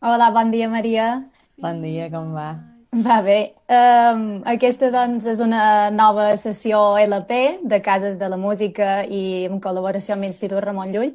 [0.00, 1.24] Hola, bon dia, Maria.
[1.56, 2.50] Bon dia, com va?
[2.92, 3.54] Va bé.
[3.72, 9.56] Um, aquesta, doncs, és una nova sessió LP de Cases de la Música i en
[9.64, 11.14] col·laboració amb l'Institut Ramon Llull.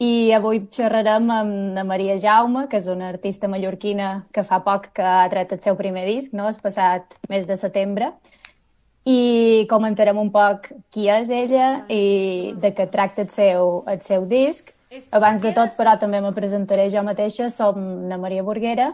[0.00, 4.88] I avui xerrarem amb la Maria Jaume, que és una artista mallorquina que fa poc
[4.96, 6.48] que ha tret el seu primer disc, no?
[6.48, 8.14] el passat mes de setembre.
[9.04, 14.24] I comentarem un poc qui és ella i de què tracta el seu, el seu
[14.32, 14.72] disc
[15.10, 17.48] abans de tot, però, també me presentaré jo mateixa.
[17.52, 18.92] Som la Maria Burguera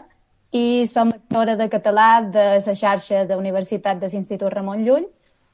[0.55, 5.07] i som actora de català de la xarxa de Universitat de l'Institut Ramon Llull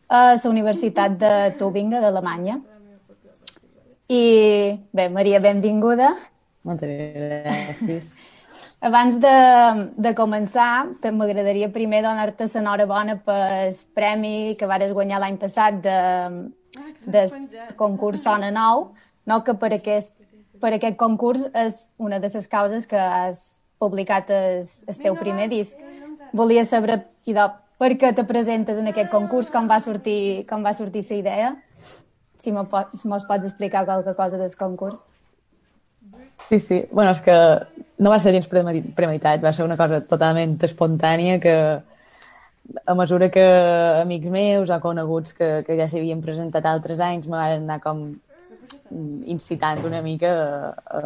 [0.09, 2.59] a la Universitat de Tübingen d'Alemanya.
[4.11, 4.25] I
[4.91, 6.11] bé, Maria, benvinguda.
[6.67, 8.11] Moltes gràcies.
[8.81, 9.35] Abans de,
[9.93, 15.99] de començar, m'agradaria primer donar-te l'enhorabona pel premi que vares guanyar l'any passat de,
[17.05, 17.29] del
[17.77, 18.89] concurs Sona Nou,
[19.29, 20.17] no que per aquest
[20.61, 25.49] per aquest concurs és una de les causes que has publicat el, el teu primer
[25.49, 25.79] disc.
[26.37, 27.49] Volia saber, idò,
[27.81, 31.49] per què te presentes en aquest concurs, com va sortir, com va sortir la idea,
[32.41, 35.11] si mos pots explicar qualque cosa del concurs.
[36.49, 36.85] Sí, sí.
[36.91, 37.35] bueno, és que
[38.01, 41.55] no va ser gens premeditat, va ser una cosa totalment espontània que
[42.85, 43.43] a mesura que
[44.01, 48.03] amics meus o coneguts que, que ja s'havien presentat altres anys me van anar com
[49.31, 51.01] incitant una mica a, a,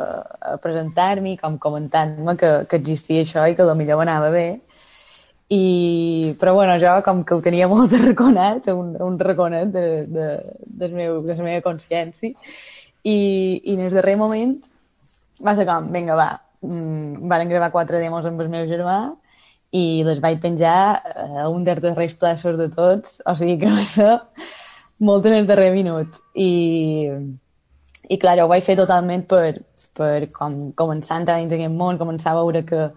[0.53, 4.47] a presentar-m'hi, com comentant-me que, que existia això i que millor anava bé.
[5.49, 10.29] I, però bueno, jo com que ho tenia molt arraconat, un, un raconet de, de,
[10.65, 12.33] de, meu, de la meva consciència,
[13.05, 13.17] i,
[13.61, 14.55] i en el darrer moment
[15.45, 16.31] va ser com, vinga, va,
[16.65, 18.97] mm, van gravar quatre demos amb el meu germà
[19.75, 20.77] i les vaig penjar
[21.43, 24.13] a un dels darrers plaços de tots, o sigui que va ser
[25.05, 26.21] molt en el darrer minut.
[26.33, 27.11] I,
[28.09, 29.57] i clar, ho vaig fer totalment per,
[29.97, 32.87] per com, començar a entrar dins aquest món, començar a veure que,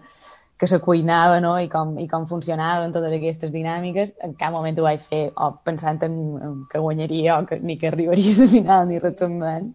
[0.59, 1.55] que se cuinava no?
[1.59, 4.15] I, com, i com funcionaven totes aquestes dinàmiques.
[4.25, 7.77] En cap moment ho vaig fer o pensant en, en que guanyaria o que, ni
[7.79, 9.71] que arribaria a final ni res semblant.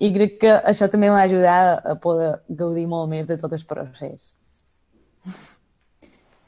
[0.00, 3.64] I crec que això també m'ha ajudat a poder gaudir molt més de tot el
[3.68, 4.36] procés.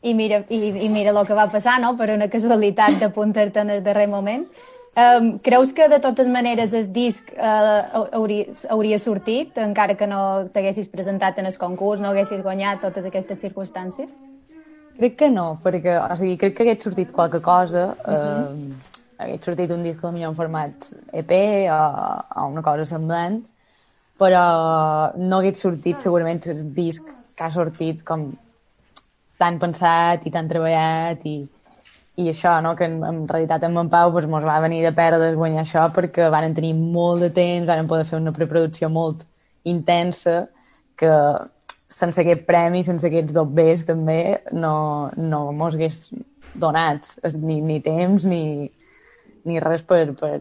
[0.03, 1.93] I mira, i, i mira el que va passar, no?
[1.97, 4.49] Per una casualitat d'apuntar-te en el darrer moment.
[4.93, 10.51] Um, creus que de totes maneres el disc uh, hauria, hauria sortit, encara que no
[10.53, 14.19] t'haguessis presentat en el concurs, no haguessis guanyat totes aquestes circumstàncies?
[14.99, 18.53] Crec que no, perquè o sigui, crec que hagués sortit qualque cosa, uh -huh.
[18.53, 21.33] uh, hagués sortit un disc potser en format EP
[21.73, 21.81] o,
[22.37, 23.41] o una cosa semblant,
[24.21, 24.45] però
[25.17, 28.29] no hagués sortit segurament el disc que ha sortit com
[29.39, 31.49] tan pensat i tan treballat i,
[32.17, 32.75] i això, no?
[32.77, 36.29] que en, en realitat en Pau pues, mos va venir de perdes guanyar això perquè
[36.31, 39.25] van tenir molt de temps, van poder fer una preproducció molt
[39.65, 40.49] intensa
[40.97, 41.13] que
[41.89, 46.07] sense aquest premi, sense aquests dos Bs també, no, no mos hagués
[46.55, 48.69] donat ni, ni temps ni,
[49.49, 50.39] ni res per, per,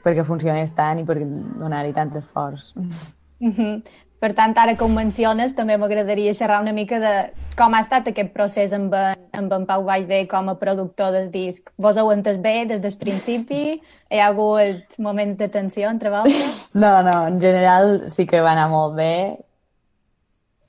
[0.00, 2.72] perquè funcionés tant i per donar-hi tant esforç.
[2.76, 3.82] Mm -hmm.
[4.20, 7.12] Per tant, ara que ho menciones, també m'agradaria xerrar una mica de
[7.56, 11.30] com ha estat aquest procés amb en, amb en Pau Vallvé com a productor del
[11.32, 11.70] disc.
[11.80, 13.78] Vos heu entès bé des del principi?
[14.12, 16.66] Hi ha hagut moments de tensió entre vosaltres?
[16.76, 19.14] No, no, en general sí que va anar molt bé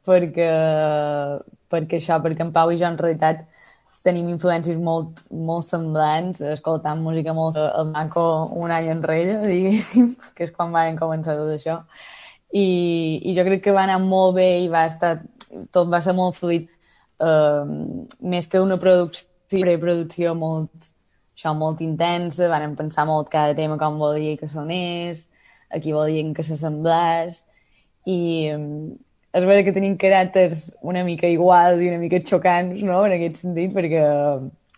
[0.08, 0.48] perquè,
[1.72, 3.44] perquè això, perquè en Pau i jo en realitat
[4.08, 8.24] tenim influències molt, molt semblants, escoltant música molt al Banco
[8.64, 11.82] un any enrere, diguéssim, que és quan van començar tot això
[12.52, 12.68] i,
[13.24, 15.18] i jo crec que va anar molt bé i va estar,
[15.72, 16.70] tot va ser molt fluid,
[17.24, 17.64] uh,
[18.22, 20.72] més que una producció, preproducció molt,
[21.36, 25.28] això, molt intensa, van pensar molt cada tema com volia que sonés,
[25.72, 27.46] a qui volien que s'assemblés,
[28.08, 28.92] i um,
[29.32, 33.44] és vera que tenim caràcters una mica iguals i una mica xocants, no?, en aquest
[33.46, 34.04] sentit, perquè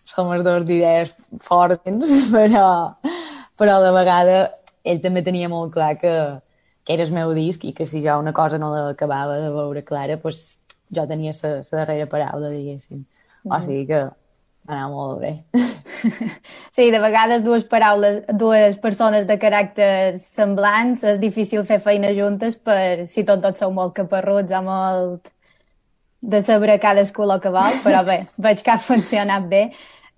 [0.06, 2.66] som els dos d'idees fortes, però,
[3.58, 4.38] però a la vegada
[4.84, 6.12] ell també tenia molt clar que,
[6.84, 9.84] que era el meu disc i que si jo una cosa no l'acabava de veure
[9.84, 10.60] clara, pues,
[10.94, 13.04] jo tenia la darrera paraula, diguéssim.
[13.44, 13.52] Mm.
[13.52, 15.32] O sigui que va anar molt bé.
[16.74, 22.58] Sí, de vegades dues paraules, dues persones de caràcter semblants, és difícil fer feina juntes
[22.58, 25.30] per si tot tots sou molt caparruts o molt
[26.24, 29.62] de saber cadascú el que vol, però bé, veig que ha funcionat bé.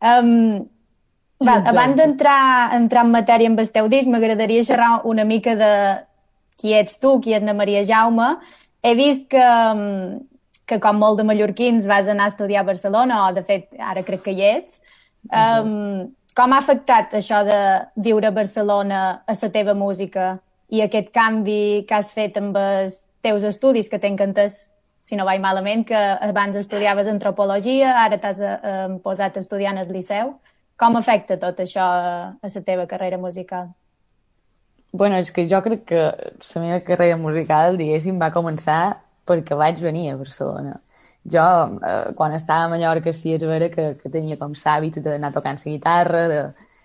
[0.01, 0.65] Um,
[1.45, 5.73] va, abans d'entrar entrar en matèria amb el teu disc, m'agradaria xerrar una mica de,
[6.57, 8.37] qui ets tu, qui és na Maria Jaume,
[8.83, 9.47] he vist que,
[10.67, 14.05] que com molt de mallorquins vas anar a estudiar a Barcelona, o de fet ara
[14.07, 14.81] crec que hi ets.
[15.27, 17.59] Um, com ha afectat això de
[18.05, 20.37] viure a Barcelona a la teva música
[20.69, 24.67] i aquest canvi que has fet amb els teus estudis, que entès
[25.07, 30.35] si no vaig malament, que abans estudiaves antropologia, ara t'has eh, posat estudiant al liceu.
[30.77, 33.71] Com afecta tot això a, a la teva carrera musical?
[34.97, 38.81] Bueno, és que jo crec que la meva carrera musical, diguéssim, va començar
[39.29, 40.81] perquè vaig venir a Barcelona.
[41.35, 41.45] Jo,
[41.83, 45.59] eh, quan estava a Mallorca, sí, és vera que, que tenia com l'hàbit d'anar tocant
[45.65, 46.23] la guitarra,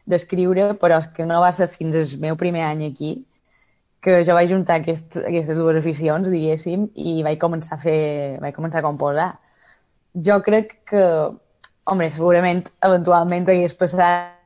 [0.10, 3.13] d'escriure, de, però és que no va ser fins al meu primer any aquí
[4.02, 8.02] que jo vaig juntar aquest, aquestes dues aficions, diguéssim, i vaig començar a fer,
[8.42, 9.30] vaig començar a composar.
[10.28, 11.04] Jo crec que,
[11.86, 14.41] home, segurament eventualment hagués passat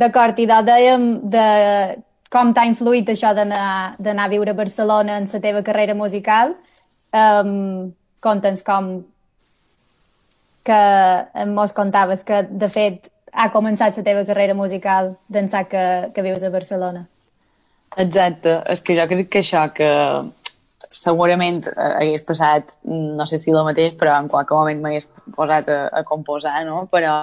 [0.00, 1.46] D'acord, i dèiem de
[2.30, 6.54] com t'ha influït això d'anar a viure a Barcelona en la teva carrera musical.
[7.12, 8.90] Um, Conta'ns com
[10.62, 16.22] que mos contaves que, de fet, ha començat la teva carrera musical d'ençà que, que
[16.22, 17.06] vius a Barcelona.
[17.96, 19.88] Exacte, és que jo crec que això, que
[20.90, 25.80] segurament hagués passat, no sé si el mateix, però en qualque moment m'hagués posat a,
[25.88, 26.84] a composar, no?
[26.92, 27.16] Però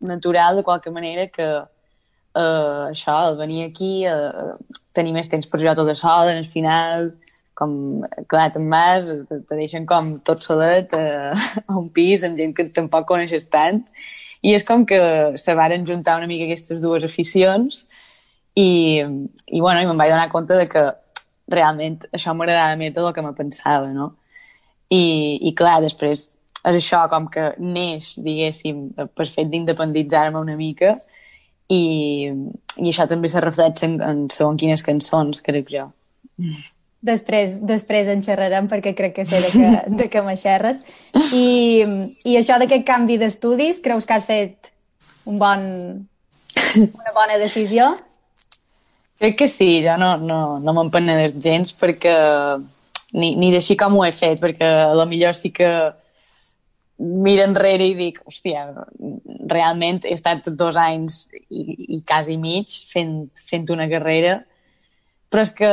[0.00, 4.56] natural de qualque manera que uh, això, el venir aquí, uh,
[4.96, 7.10] tenir més temps per jo tot sol, al final,
[7.54, 7.74] com,
[8.30, 11.34] clar, te'n vas, te, te deixen com tot solet uh,
[11.68, 13.82] a un pis amb gent que tampoc coneixes tant,
[14.40, 15.00] i és com que
[15.36, 17.82] se varen juntar una mica aquestes dues aficions
[18.56, 20.86] i, i bueno, i me'n vaig donar compte de que
[21.50, 24.14] realment això m'agradava més del que me pensava, no?
[24.90, 30.96] I, i clar, després és això, com que neix, diguéssim, per fet d'independitzar-me una mica
[31.70, 32.28] i,
[32.76, 35.86] i això també se reflexa en, en segons quines cançons, crec jo.
[37.00, 39.70] Després, després en xerrarem perquè crec que sé de que,
[40.02, 40.82] de que m'aixerres.
[41.32, 41.86] I,
[42.28, 44.72] I això d'aquest canvi d'estudis, creus que has fet
[45.24, 45.64] un bon,
[46.76, 47.94] una bona decisió?
[49.20, 52.12] Crec que sí, jo no, no, no m'empenedeix gens perquè
[53.12, 55.68] ni, ni d'així com ho he fet, perquè a lo millor sí que
[57.00, 58.66] miro enrere i dic, hòstia,
[59.50, 64.40] realment he estat dos anys i, i quasi mig fent, fent una carrera,
[65.32, 65.70] però és que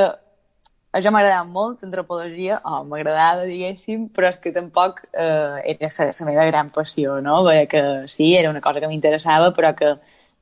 [0.97, 6.29] això m'agradava molt, antropologia, o oh, m'agradava, diguéssim, però és que tampoc eh, era la
[6.29, 7.41] meva gran passió, no?
[7.45, 9.97] Veia que sí, era una cosa que m'interessava, però que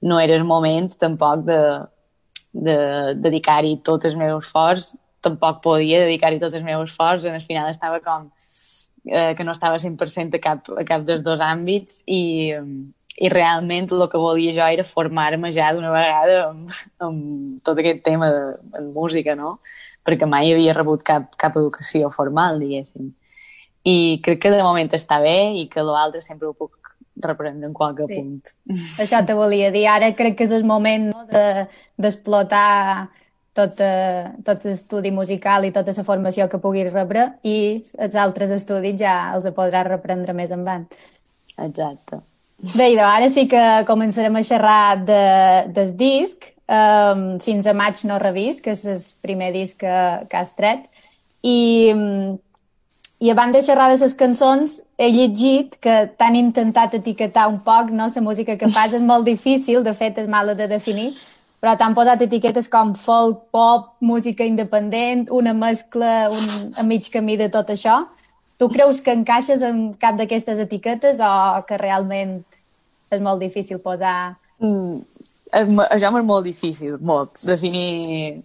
[0.05, 1.59] no era el moment tampoc de,
[2.53, 2.77] de
[3.25, 4.93] dedicar-hi tot el meu esforç,
[5.25, 8.29] tampoc podia dedicar-hi tot el meu esforç, en el final estava com
[9.05, 12.53] eh, que no estava 100% a cap, a cap dels dos àmbits i,
[13.17, 18.03] i realment el que volia jo era formar-me ja d'una vegada amb, amb tot aquest
[18.03, 19.59] tema de, de música, no?
[20.05, 23.13] Perquè mai havia rebut cap, cap educació formal, diguéssim.
[23.85, 26.73] I crec que de moment està bé i que l'altre sempre ho puc
[27.21, 28.17] reprendre en qualque sí.
[28.17, 28.79] punt.
[29.01, 29.85] Això te volia dir.
[29.87, 31.23] Ara crec que és el moment no,
[31.97, 33.24] d'explotar de,
[33.55, 38.51] tot, eh, tot l'estudi musical i tota la formació que puguis rebre i els altres
[38.51, 40.87] estudis ja els podràs reprendre més endavant.
[41.57, 42.19] Exacte.
[42.75, 45.23] Bé, doncs ara sí que començarem a xerrar de,
[45.75, 46.51] del disc.
[46.65, 49.97] Um, fins a maig no revist, que és el primer disc que,
[50.31, 50.87] que has tret.
[51.45, 51.85] I,
[53.21, 57.93] i abans de xerrar de les cançons, he llegit que t'han intentat etiquetar un poc,
[57.93, 58.09] no?
[58.09, 61.13] La música que fas és molt difícil, de fet és mala de definir,
[61.65, 67.39] però t'han posat etiquetes com folk, pop, música independent, una mescla un, a mig camí
[67.41, 68.03] de tot això.
[68.61, 71.31] Tu creus que encaixes en cap d'aquestes etiquetes o
[71.65, 72.35] que realment
[73.09, 74.35] és molt difícil posar...
[74.61, 75.01] Mm,
[75.89, 78.43] això és molt difícil, molt, definir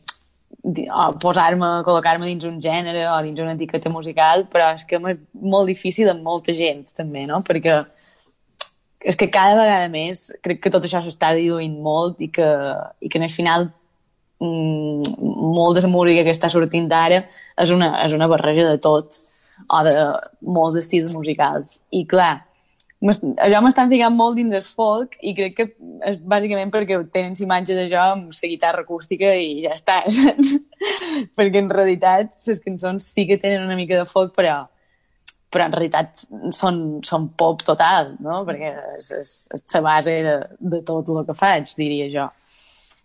[1.20, 5.68] posar-me, col·locar-me dins un gènere o dins una etiqueta musical, però és que és molt
[5.68, 7.44] difícil amb molta gent, també, no?
[7.44, 7.82] Perquè
[9.00, 12.48] és que cada vegada més crec que tot això s'està diluint molt i que,
[13.00, 13.70] i que en el final
[14.42, 15.16] mm,
[15.56, 17.24] molt de la música que està sortint ara
[17.56, 19.22] és una, és una barreja de tot,
[19.68, 19.94] o de
[20.40, 21.78] molts estils musicals.
[21.92, 22.42] I clar,
[23.00, 25.66] allò m'estan ficant molt dins el folk i crec que
[26.08, 30.58] és bàsicament perquè tenen imatges d'això amb la guitarra acústica i ja està, saps?
[31.36, 34.66] perquè en realitat les cançons sí que tenen una mica de folk, però,
[35.50, 38.42] però en realitat són, són pop total, no?
[38.48, 40.36] Perquè és, és, és la base de,
[40.74, 42.30] de tot el que faig, diria jo.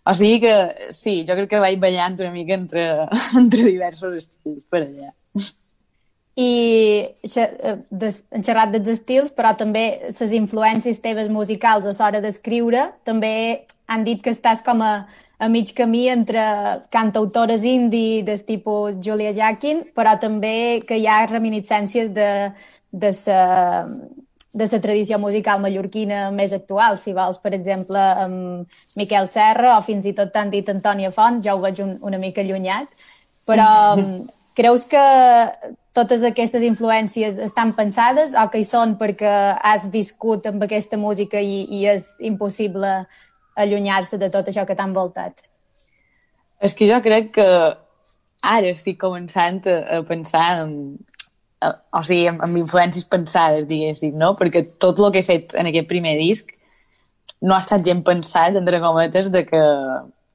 [0.06, 0.56] O sigui que
[0.94, 2.88] sí, jo crec que vaig ballant una mica entre,
[3.42, 5.14] entre diversos estils per allà
[6.36, 12.90] i eh, en xerrat dels estils, però també les influències teves musicals a l'hora d'escriure
[13.08, 15.06] també han dit que estàs com a,
[15.38, 16.40] a mig camí entre
[16.90, 22.52] cantautores indie del tipus Julia Jackin, però també que hi ha reminiscències de,
[22.90, 23.84] de sa,
[24.56, 29.82] de la tradició musical mallorquina més actual, si vols, per exemple, amb Miquel Serra o
[29.84, 32.88] fins i tot t'han dit Antònia Font, ja ho veig un, una mica allunyat,
[33.44, 33.68] però
[34.56, 35.04] creus que
[35.96, 41.40] totes aquestes influències estan pensades o que hi són perquè has viscut amb aquesta música
[41.40, 43.02] i, i és impossible
[43.56, 45.40] allunyar-se de tot això que t'ha envoltat?
[46.64, 47.46] És que jo crec que
[48.46, 50.74] ara estic començant a, a pensar en,
[51.60, 54.34] a, o sigui, amb, amb influències pensades, diguéssim, no?
[54.38, 56.52] Perquè tot el que he fet en aquest primer disc
[57.42, 59.64] no ha estat gent pensat, entre cometes, de que,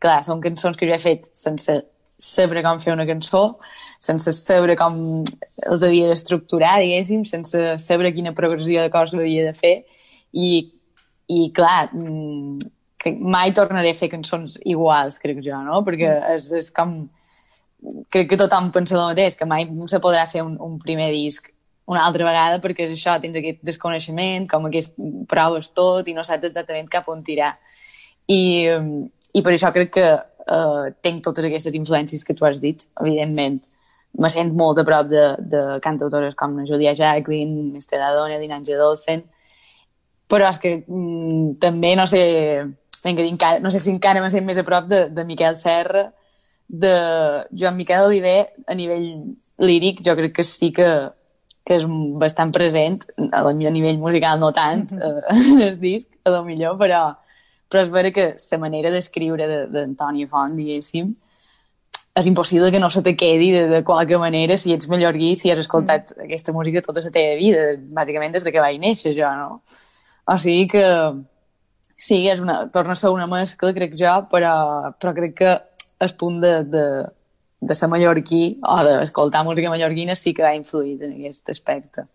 [0.01, 1.80] clar, són cançons que jo he fet sense
[2.22, 3.58] saber com fer una cançó,
[4.01, 9.56] sense saber com els havia d'estructurar, diguéssim, sense saber quina progressió de coses havia de
[9.58, 9.74] fer.
[10.32, 10.70] I,
[11.28, 11.90] i clar,
[13.01, 15.81] mm, que mai tornaré a fer cançons iguals, crec jo, no?
[15.88, 17.10] Perquè és, és com...
[18.13, 21.50] Crec que tothom pensa el mateix, que mai se podrà fer un, un primer disc
[21.91, 24.93] una altra vegada perquè és això, tens aquest desconeixement, com aquest
[25.29, 27.55] proves tot i no saps exactament cap on tirar.
[28.31, 28.70] I,
[29.34, 33.60] i per això crec que uh, tenc totes aquestes influències que tu has dit, evidentment.
[34.20, 38.77] Me sent molt a prop de, de cantautores com la Julia Jacqueline, Estela Dona, Dinange
[38.79, 39.25] Dolcen,
[40.31, 42.24] però és que mm, també, no sé,
[43.03, 46.12] vinga, encara, no sé si encara me sent més a prop de, de Miquel Serra,
[46.67, 46.93] de
[47.51, 49.08] Joan Miquel Oliver, a nivell
[49.62, 50.88] líric, jo crec que sí que,
[51.67, 51.88] que és
[52.22, 55.60] bastant present, a, a nivell musical no tant, mm -hmm.
[55.62, 57.15] eh, el disc, a lo millor, però,
[57.70, 61.15] però és vera que la manera d'escriure d'Antoni Font, diguéssim,
[62.13, 65.51] és impossible que no se te quedi de, de qualque manera si ets mallorquí, si
[65.51, 66.25] has escoltat mm.
[66.25, 69.62] aquesta música tota la teva vida, bàsicament des de que vaig néixer jo, no?
[70.27, 70.84] O sigui que
[72.01, 74.53] sí, és una, torna a ser una mescla, crec jo, però,
[74.98, 75.51] però crec que
[76.01, 76.86] el punt de, de,
[77.62, 82.08] de ser mallorquí o d'escoltar música mallorquina sí que ha influït en aquest aspecte.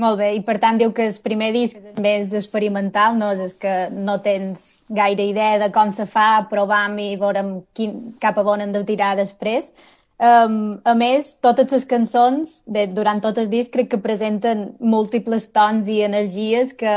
[0.00, 3.28] Molt bé, i per tant diu que el primer disc és més experimental, no?
[3.36, 8.40] És que no tens gaire idea de com se fa, provam i veurem quin, cap
[8.40, 9.74] a on hem de tirar després.
[10.22, 15.50] Um, a més, totes les cançons, bé, durant tot el disc, crec que presenten múltiples
[15.52, 16.96] tons i energies que,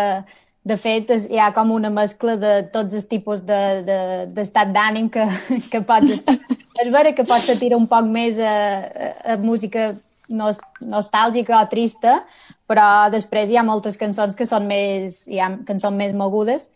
[0.66, 4.74] de fet, és, hi ha com una mescla de tots els tipus d'estat de, de,
[4.74, 5.28] d'ànim que,
[5.72, 6.40] que pots estar.
[6.82, 9.94] És vera que pots sentir un poc més a, a, a música
[10.26, 12.18] nostàlgica o trista,
[12.66, 16.72] però després hi ha moltes cançons que són més, hi ha, són més mogudes.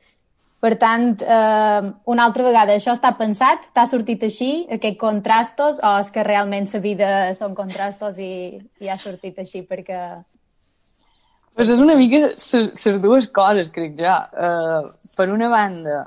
[0.59, 3.69] Per tant, eh, una altra vegada, això està pensat?
[3.73, 8.91] T'ha sortit així, aquests contrastos, o és que realment la vida són contrastos i, i
[8.91, 10.19] ha sortit així perquè...
[11.59, 14.11] Pues és una mica les dues coses, crec jo.
[14.31, 14.85] Uh,
[15.17, 16.05] per una banda,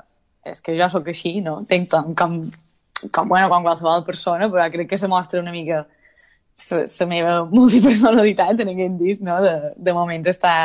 [0.49, 1.59] és que jo sóc així, no?
[1.69, 2.39] Tenc com, com,
[3.13, 5.83] com, bueno, com qualsevol persona, però crec que se mostra una mica
[6.71, 9.37] la meva multipersonalitat en aquest disc, no?
[9.45, 10.55] De, de moments està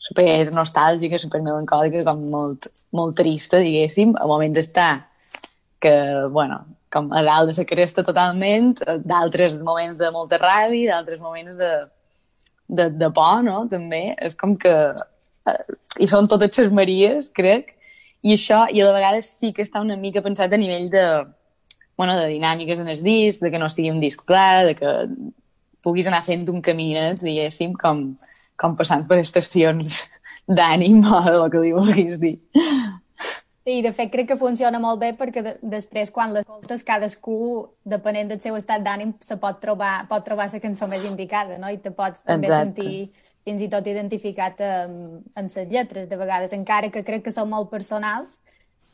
[0.00, 4.16] super nostàlgica, super melancòlica, com molt, molt trista, diguéssim.
[4.16, 4.88] A moments està
[5.76, 5.92] que,
[6.32, 11.52] bueno, com a dalt de la cresta totalment, d'altres moments de molta ràbia, d'altres moments
[11.60, 11.74] de,
[12.70, 13.64] de, de por, no?
[13.70, 14.14] També.
[14.22, 14.74] És com que...
[15.50, 15.60] Eh,
[16.00, 17.74] I són totes les Maries, crec,
[18.22, 21.04] i això, i a la vegada sí que està una mica pensat a nivell de,
[21.98, 24.92] bueno, de dinàmiques en el disc, de que no sigui un disc clar, de que
[25.84, 28.04] puguis anar fent un caminet, diguéssim, com,
[28.60, 30.02] com passant per estacions
[30.48, 32.36] d'ànim o del que li vulguis dir.
[33.66, 38.30] Sí, de fet crec que funciona molt bé perquè de després quan l'escoltes cadascú, depenent
[38.30, 41.68] del seu estat d'ànim, se pot trobar, pot trobar la cançó més indicada, no?
[41.68, 42.82] I te pots també Exacte.
[42.82, 47.34] sentir fins i tot identificat amb, amb les lletres de vegades, encara que crec que
[47.36, 48.38] són molt personals,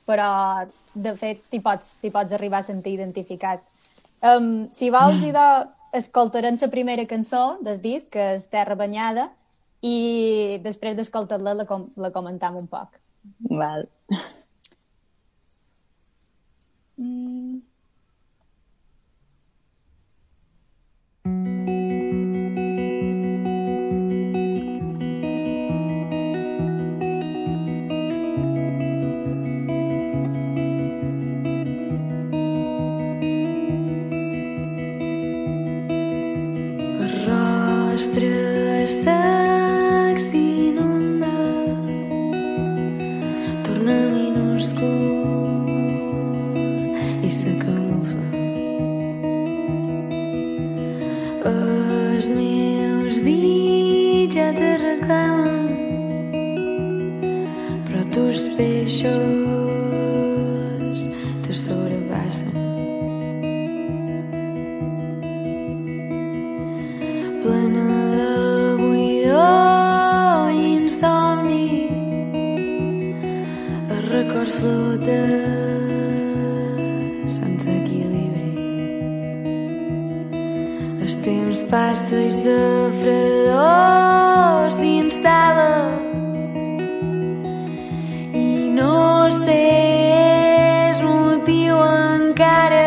[0.06, 3.62] però de fet t'hi pots, pots arribar a sentir identificat.
[4.22, 9.28] Um, si vols, idò, escoltarem la primera cançó del disc, que és Terra Banyada,
[9.82, 12.98] i després d'escoltar-la la, com la comentam un poc.
[13.50, 13.86] Val.
[16.98, 17.60] Mm.
[37.96, 38.35] rostre
[74.08, 75.22] record flota
[77.36, 78.52] sense equilibri.
[81.02, 82.62] El temps passa i la
[83.00, 85.70] fredor s'instal·la
[88.42, 88.46] i
[88.78, 89.62] no sé
[90.90, 92.84] el motiu encara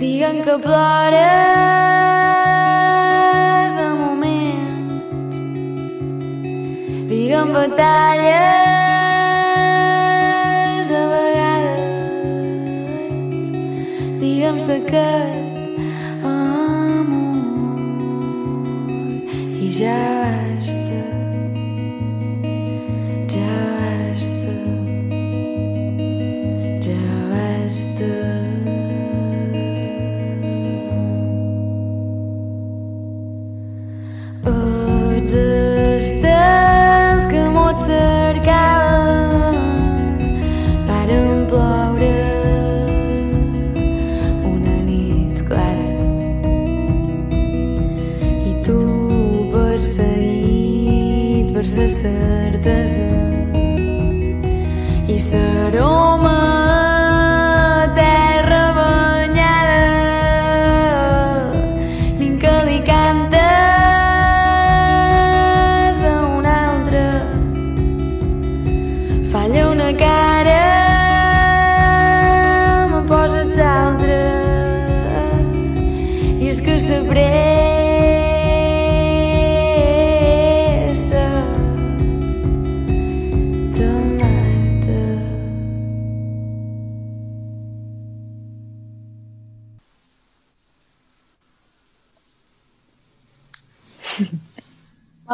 [0.00, 1.53] Diuen que plores
[7.76, 8.23] that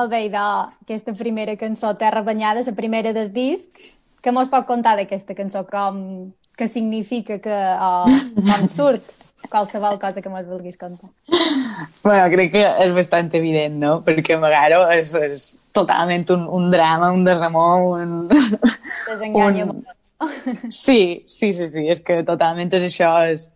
[0.09, 3.71] Idò, aquesta primera cançó, Terra Banyada, la primera del disc,
[4.23, 8.05] que mos pot contar d'aquesta cançó, com, què significa, que, o
[8.37, 9.03] com surt,
[9.51, 11.11] qualsevol cosa que mos vulguis contar.
[12.03, 13.95] Bueno, crec que és bastant evident, no?
[14.05, 18.29] Perquè Magaro és, és totalment un, un drama, un desamor, un...
[18.29, 19.97] Desenganya Un- molt.
[20.69, 23.15] Sí, sí, sí, sí, és que totalment és això.
[23.33, 23.51] És...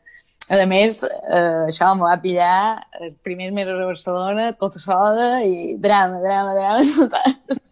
[0.52, 5.76] A més, eh, això m'ho va pillar els primers mesos a Barcelona, tota sola, i
[5.80, 7.62] drama, drama, drama, total.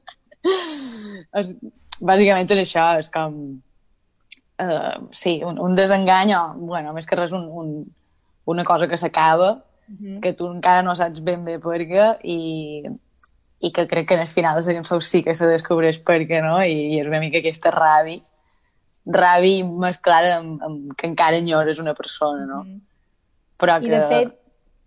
[2.12, 3.36] bàsicament és això, és com...
[4.62, 7.76] Eh, sí, un, un desengany, o, bueno, més que res, un, un,
[8.48, 9.58] una cosa que s'acaba,
[10.22, 12.88] que tu encara no saps ben bé per què, i,
[13.60, 16.22] i que crec que en el final de la cançó sí que se descobreix per
[16.24, 16.62] què, no?
[16.64, 18.22] I, i és una mica aquesta ràbia
[19.06, 22.62] ràbia mesclada amb, amb que encara enyores una persona, no?
[23.58, 23.86] Però que...
[23.86, 24.34] I de fet,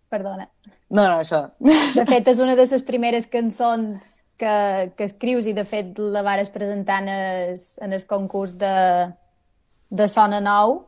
[0.10, 0.50] perdona,
[0.90, 1.50] No, no, això.
[1.60, 6.22] de fet és una de les primeres cançons que, que escrius i de fet la
[6.22, 8.74] vares presentar en el, en el concurs de,
[9.90, 10.84] de Sona Nou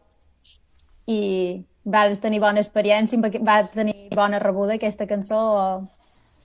[1.07, 5.65] i vas tenir bona experiència, va- va tenir bona rebuda aquesta cançó o...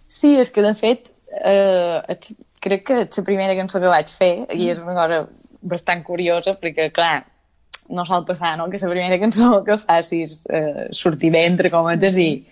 [0.09, 1.11] Sí, és que de fet
[1.45, 2.17] eh,
[2.63, 5.23] crec que és la primera cançó que vaig fer i és una cosa
[5.63, 7.23] bastant curiosa perquè, clar,
[7.89, 12.17] no sol passar, no?, que la primera cançó que facis eh, sortir bé, entre cometes,
[12.17, 12.45] i,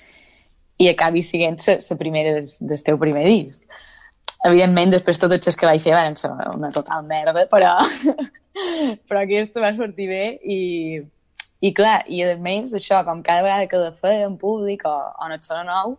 [0.80, 3.80] i acabi sent la primera del, del teu primer disc.
[4.48, 7.74] Evidentment, després totes les que vaig fer van ser una total merda, però,
[9.08, 10.60] però aquesta va sortir bé i,
[11.60, 14.94] i clar, i a més, això, com cada vegada que la feia en públic o,
[14.96, 15.98] o en el Sona Nou,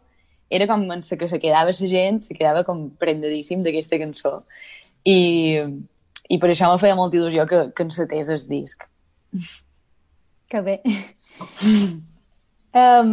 [0.51, 4.41] era com que se quedava la gent, se quedava com prendadíssim d'aquesta cançó.
[5.05, 5.61] I,
[6.31, 8.85] I per això me feia molta il·lusió que, que encetés el disc.
[10.51, 10.77] Que bé.
[12.75, 13.11] um,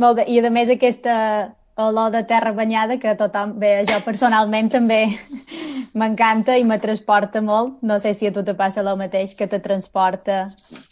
[0.00, 0.26] molt bé.
[0.32, 1.16] I a més aquesta
[1.76, 5.02] olor de terra banyada que tothom, bé, jo personalment també
[6.00, 7.76] m'encanta i me transporta molt.
[7.84, 10.46] No sé si a tu te passa el mateix, que te transporta.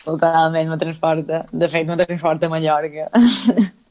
[0.05, 1.47] Totalment, me transporta.
[1.53, 3.09] De fet, me transporta a Mallorca.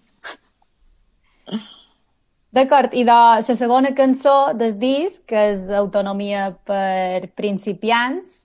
[2.54, 8.44] D'acord, i de la segona cançó del disc, que és Autonomia per principiants,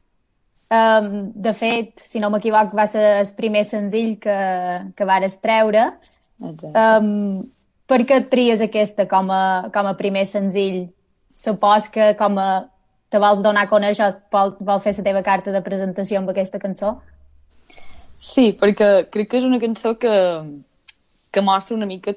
[0.72, 4.38] um, de fet, si no m'equivoc, va ser el primer senzill que,
[4.96, 5.90] que vares treure.
[6.40, 6.72] Exacte.
[6.72, 7.44] Um,
[7.88, 10.86] per què tries aquesta com a, com a primer senzill?
[11.36, 12.48] Supos que com a
[13.12, 16.60] te vols donar a conèixer, vol, vol fer la teva carta de presentació amb aquesta
[16.60, 16.96] cançó?
[18.18, 20.12] Sí, perquè crec que és una cançó que,
[21.30, 22.14] que mostra una mica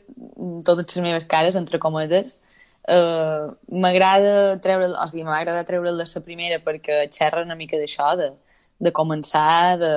[0.66, 2.40] totes les meves cares, entre cometes.
[2.82, 8.16] Uh, m'agrada treure, o sigui, m'agrada treure la la primera perquè xerra una mica d'això,
[8.18, 8.32] de,
[8.80, 9.92] de començar, de,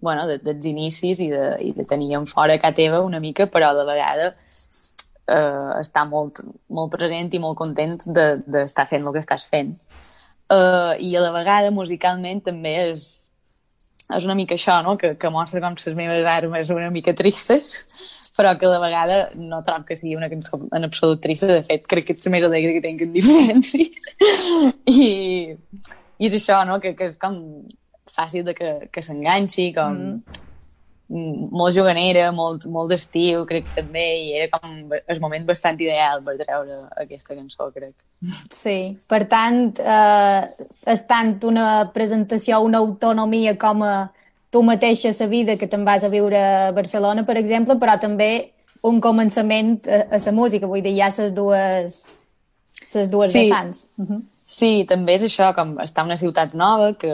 [0.00, 3.46] bueno, de, dels inicis i de, i de tenir en fora a teva una mica,
[3.46, 9.12] però de vegada uh, està molt, molt present i molt content d'estar de, fent el
[9.12, 9.76] que estàs fent.
[10.50, 13.29] Uh, I a la vegada, musicalment, també és,
[14.16, 14.96] és una mica això, no?
[14.98, 17.80] que, que mostra com les meves armes una mica tristes,
[18.36, 21.50] però que la vegada no trobo que sigui una cançó en absolut trista.
[21.50, 23.88] De fet, crec que és més alegre que tinc en diferència.
[24.98, 25.10] I,
[26.18, 26.80] I és això, no?
[26.82, 27.40] que, que és com
[28.10, 30.46] fàcil de que, que s'enganxi, com mm.
[31.10, 36.22] Molt juganera, molt, molt d'estiu, crec que també, i era com el moment bastant ideal
[36.22, 37.94] per treure aquesta cançó, crec.
[38.54, 38.76] Sí,
[39.10, 43.94] per tant, eh, és tant una presentació, una autonomia com a
[44.50, 48.52] tu mateixa la vida que te'n vas a viure a Barcelona, per exemple, però també
[48.86, 52.04] un començament a, a la música, vull dir, hi ha les dues,
[52.94, 53.42] les dues sí.
[53.42, 53.88] vessants.
[53.98, 54.22] Uh -huh.
[54.44, 57.12] Sí, també és això, com estar en una ciutat nova que,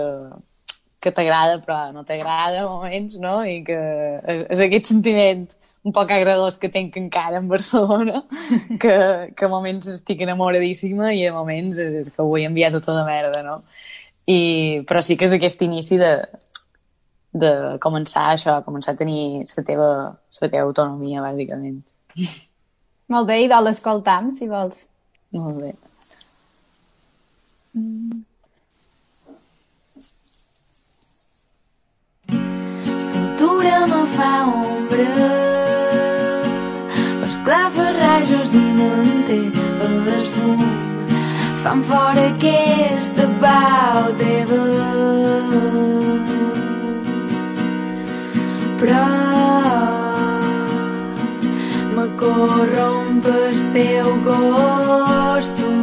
[1.07, 3.39] que t'agrada però no t'agrada a moments, no?
[3.47, 3.79] I que
[4.27, 5.47] és, aquest sentiment
[5.87, 8.25] un poc agradós que tinc encara en Barcelona,
[8.83, 8.97] que,
[9.39, 12.97] que a moments estic enamoradíssima i a moments és, és que ho he enviat tota
[12.99, 13.61] de merda, no?
[14.27, 16.11] I, però sí que és aquest inici de,
[17.39, 19.91] de començar això, començar a tenir la teva,
[20.41, 21.79] la teva autonomia, bàsicament.
[23.15, 24.89] Molt bé, i de l'escoltam, si vols.
[25.39, 25.77] Molt bé.
[27.77, 28.25] Mm.
[33.67, 35.27] S'altura me fa ombra
[37.27, 39.39] esclafarrajos i manté
[39.87, 39.97] el
[40.35, 40.61] fum
[41.63, 44.61] fan fora aquesta pau teva
[48.83, 49.09] però
[51.97, 55.83] me corromp el teu costum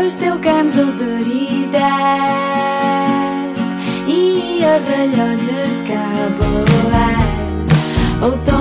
[0.00, 2.75] el teu camp d'alteritat
[4.46, 7.26] i els rellotges cap avall
[8.30, 8.55] autonomia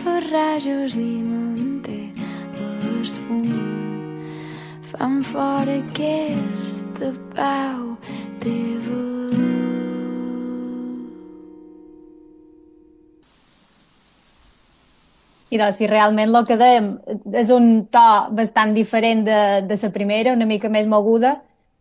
[0.00, 2.10] esclafarrajos i manté
[2.56, 3.44] el fum
[4.90, 7.96] fan fora aquesta pau
[8.40, 8.98] teva
[15.50, 16.92] I doncs, si realment el que dèiem
[17.34, 21.40] és un to bastant diferent de, de la primera, una mica més moguda,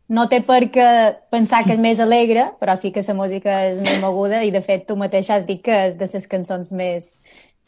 [0.10, 0.88] no té per què
[1.30, 4.62] pensar que és més alegre, però sí que la música és més moguda i, de
[4.66, 7.20] fet, tu mateix has dit que és de les cançons més,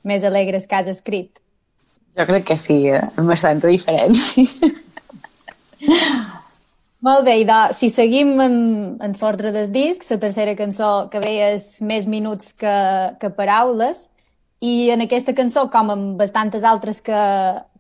[0.08, 1.42] més alegres que has escrit.
[2.18, 3.02] Jo crec que sí, eh?
[3.16, 4.46] amb bastanta diferència.
[7.02, 8.56] Molt bé, i de, si seguim en,
[9.02, 12.76] en l'ordre del disc, la tercera cançó que ve és Més minuts que,
[13.18, 14.06] que paraules,
[14.62, 17.22] i en aquesta cançó, com en bastantes altres que,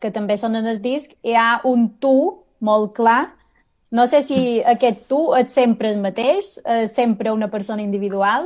[0.02, 3.36] que també són en el disc, hi ha un tu molt clar
[3.92, 8.46] No sé si aquest tu et sempre el mateix, eh, sempre una persona individual?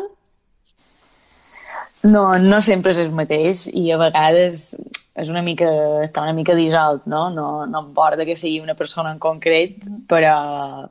[2.05, 4.75] No, no sempre és el mateix i a vegades
[5.15, 5.67] és una mica,
[6.03, 7.29] està una mica dissolt, no?
[7.33, 9.79] No, no em porta que sigui una persona en concret,
[10.11, 10.35] però,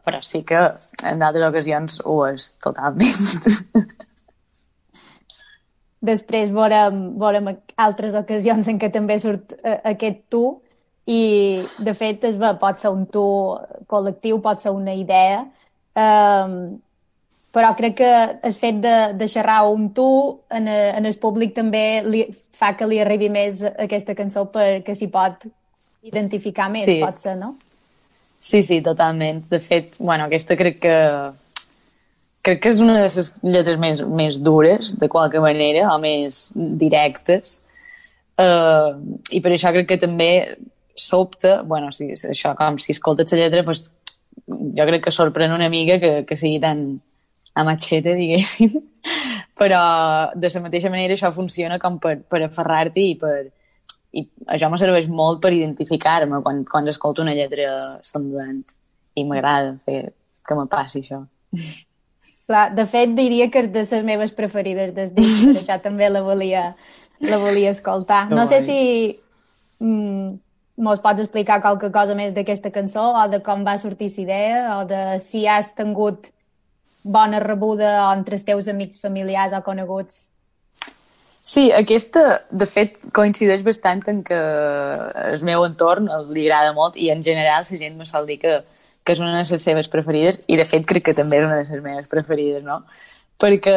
[0.01, 0.63] però sí que
[1.05, 3.15] en d'altres ocasions ho és totalment.
[6.05, 10.45] Després veurem, veurem altres ocasions en què també surt uh, aquest tu
[11.05, 13.25] i, de fet, es va, pot ser un tu
[13.93, 15.45] col·lectiu, pot ser una idea,
[16.01, 16.57] um,
[17.55, 18.13] però crec que
[18.43, 20.09] el fet de, de xerrar un tu
[20.51, 25.09] en, en el públic també li, fa que li arribi més aquesta cançó perquè s'hi
[25.15, 25.47] pot
[26.05, 26.99] identificar més, sí.
[27.01, 27.55] pot ser, no?
[28.45, 29.45] Sí, sí, totalment.
[29.49, 30.99] De fet, bueno, aquesta crec que
[32.45, 36.51] crec que és una de les lletres més, més dures, de qualque manera, o més
[36.55, 37.61] directes.
[38.37, 38.99] Uh,
[39.33, 40.31] I per això crec que també
[40.99, 43.87] sobta, bueno, si, això, com si escoltes la lletra, pues,
[44.45, 46.85] jo crec que sorprèn una mica que, que sigui tan
[47.55, 48.75] a machete, diguéssim.
[49.61, 49.81] Però
[50.35, 53.39] de la mateixa manera això funciona com per, per aferrar-t'hi i per,
[54.15, 58.63] i això me serveix molt per identificar-me quan, quan escolto una lletra semblant
[59.15, 60.01] i m'agrada fer
[60.45, 61.23] que me passi això.
[62.45, 66.11] Clar, de fet, diria que és de les meves preferides des disc, per això també
[66.11, 66.73] la volia,
[67.25, 68.27] la volia escoltar.
[68.29, 68.79] No, no sé si
[69.81, 70.35] mm,
[70.85, 74.63] mos pots explicar qualque cosa més d'aquesta cançó o de com va sortir la idea
[74.77, 76.29] o de si has tingut
[77.05, 80.31] bona rebuda entre els teus amics familiars o coneguts.
[81.45, 84.37] Sí, aquesta, de fet, coincideix bastant en que
[85.35, 88.63] el meu entorn li agrada molt i en general la gent me sol dir que,
[89.05, 91.59] que és una de les seves preferides i de fet crec que també és una
[91.61, 92.81] de les meves preferides, no?
[93.37, 93.75] Perquè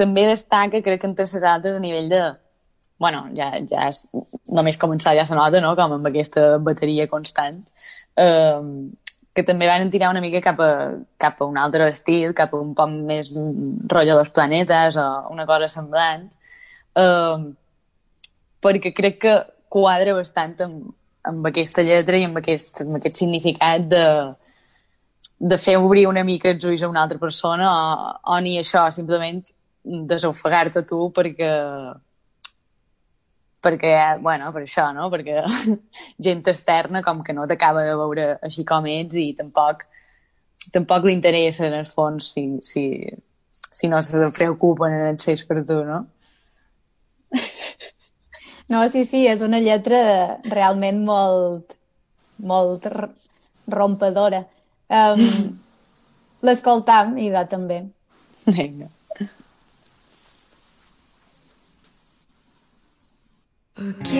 [0.00, 2.22] també destaca, crec que entre les altres a nivell de...
[2.98, 4.06] bueno, ja, ja és,
[4.48, 7.60] només començar ja se nota, no?, com amb aquesta bateria constant,
[8.16, 8.64] eh,
[9.38, 10.72] que també van tirar una mica cap a,
[11.22, 15.46] cap a un altre estil, cap a un poc més rotllo dels planetes o una
[15.46, 16.24] cosa semblant,
[16.98, 17.36] eh,
[18.64, 19.36] perquè crec que
[19.70, 20.90] quadra bastant amb,
[21.30, 24.04] amb aquesta lletra i amb aquest, amb aquest significat de,
[25.38, 28.88] de fer obrir una mica els ulls a una altra persona o, o ni això,
[28.94, 29.44] simplement
[30.10, 31.52] desofegar-te tu perquè
[33.64, 35.08] perquè, bueno, per això, no?
[35.12, 35.42] Perquè
[36.26, 39.86] gent externa com que no t'acaba de veure així com ets i tampoc
[40.72, 42.84] tampoc li interessa en el fons si, si,
[43.72, 46.04] si no se preocupen en el ser per tu, no?
[48.68, 49.98] No, sí, sí, és una lletra
[50.44, 51.70] realment molt,
[52.36, 52.84] molt
[53.64, 54.42] rompadora.
[54.92, 55.22] Um,
[56.44, 57.80] L'escoltam i va també.
[58.44, 58.90] Vinga.
[63.80, 64.18] Aquí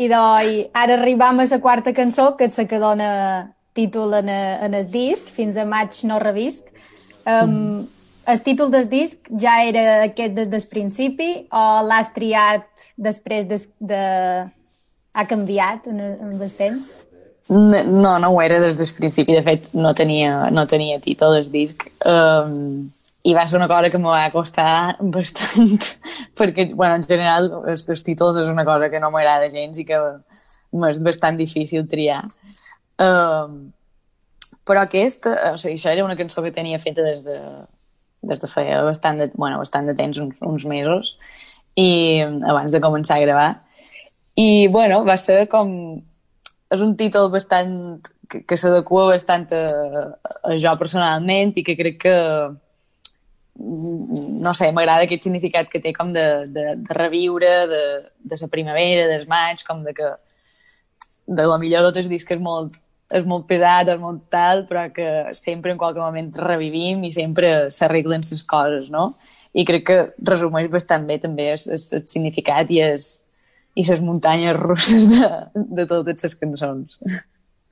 [0.00, 3.10] i doncs ara arribam a la quarta cançó, que és la que dona
[3.76, 6.70] títol en, a, en el disc, fins a maig no revist.
[7.26, 7.88] Um, mm.
[8.30, 13.58] El títol del disc ja era aquest des del principi o l'has triat després de,
[13.80, 14.02] de...
[15.12, 16.92] ha canviat en, en el temps?
[17.50, 19.34] No, no ho era des del principi.
[19.34, 21.88] De fet, no tenia, no tenia títol del disc.
[22.06, 25.88] Um, I va ser una cosa que em va costar bastant,
[26.38, 29.84] perquè, bueno, en general, els, els títols és una cosa que no m'agrada gens i
[29.88, 29.98] que
[30.72, 32.22] m'és bastant difícil triar.
[33.00, 33.72] Um,
[34.64, 37.36] però aquest, o sigui, això era una cançó que tenia feta des de,
[38.22, 41.16] des de feia bastant de, bueno, bastant de temps, uns, uns mesos,
[41.76, 43.50] i abans de començar a gravar.
[44.36, 45.72] I, bueno, va ser com
[46.70, 47.72] és un títol bastant
[48.30, 49.62] que, que s'adequa bastant a,
[50.46, 52.16] a jo personalment i que crec que
[53.60, 57.82] no sé, m'agrada aquest significat que té com de, de, de reviure, de,
[58.32, 60.12] de la primavera, dels maig, com de que
[61.30, 62.78] de la millor tots els discs és molt,
[63.14, 67.70] és molt pesat, és molt tal, però que sempre en qualque moment revivim i sempre
[67.74, 69.12] s'arreglen les coses, no?
[69.52, 73.02] I crec que resumeix bastant bé també el, el, el significat i el,
[73.74, 76.98] i les muntanyes russes de, de totes les cançons.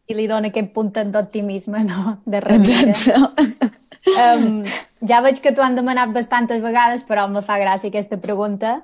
[0.08, 2.18] I li dona aquest punt d'optimisme, no?
[2.26, 3.18] De reviure.
[4.08, 4.64] Um,
[5.08, 8.78] ja veig que t'ho han demanat bastantes vegades, però me fa gràcia aquesta pregunta.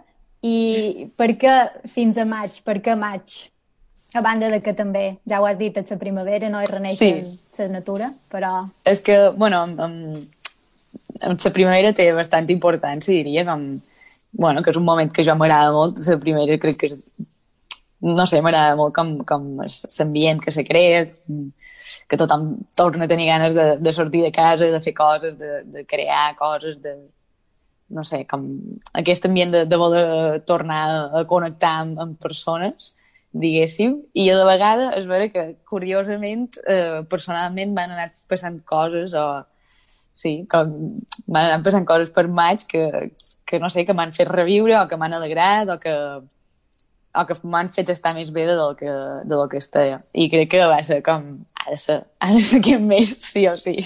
[0.45, 1.55] I per què
[1.89, 2.61] fins a maig?
[2.67, 3.41] Per què maig?
[4.15, 6.61] A banda de que també, ja ho has dit, és la primavera, no?
[6.63, 7.11] I reneix sí.
[7.59, 8.53] la natura, però...
[8.87, 10.53] És que, bueno, amb, amb,
[11.25, 13.67] amb la primavera té bastant importància, diria, com
[14.35, 17.03] bueno, que és un moment que jo m'agrada molt, la primera crec que és,
[18.05, 21.05] no sé, m'agrada molt com, com l'ambient que se crea,
[22.09, 25.63] que tothom torna a tenir ganes de, de sortir de casa, de fer coses, de,
[25.65, 26.97] de crear coses, de,
[27.89, 28.45] no sé, com
[28.93, 30.85] aquest ambient de, de voler tornar
[31.21, 32.93] a connectar amb, amb persones,
[33.35, 39.15] diguéssim, i a la vegada és vera que, curiosament, eh, personalment van anar passant coses
[39.19, 39.27] o
[40.15, 40.71] sí, com
[41.27, 42.87] van anar passant coses per maig que,
[43.45, 45.95] que no sé, que m'han fet reviure o que m'han alegrat o que,
[47.15, 50.01] o que m'han fet estar més bé del que, de del que estava.
[50.13, 51.29] I crec que va ser com...
[51.65, 53.79] Ha de ser, ha de ser aquest mes, sí o sí.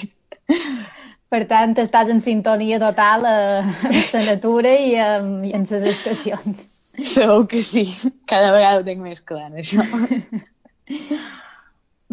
[1.28, 5.84] Per tant, estàs en sintonia total eh, amb la natura i, amb, i amb les
[5.92, 6.64] estacions.
[6.98, 7.84] Segur que sí.
[8.26, 9.84] Cada vegada ho tinc més clar, això.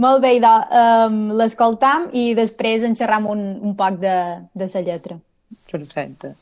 [0.04, 0.54] Molt bé, idò.
[0.68, 4.18] Um, l'escoltam i després en xerram un, un poc de,
[4.54, 5.18] de la lletra.
[5.72, 6.36] Perfecte.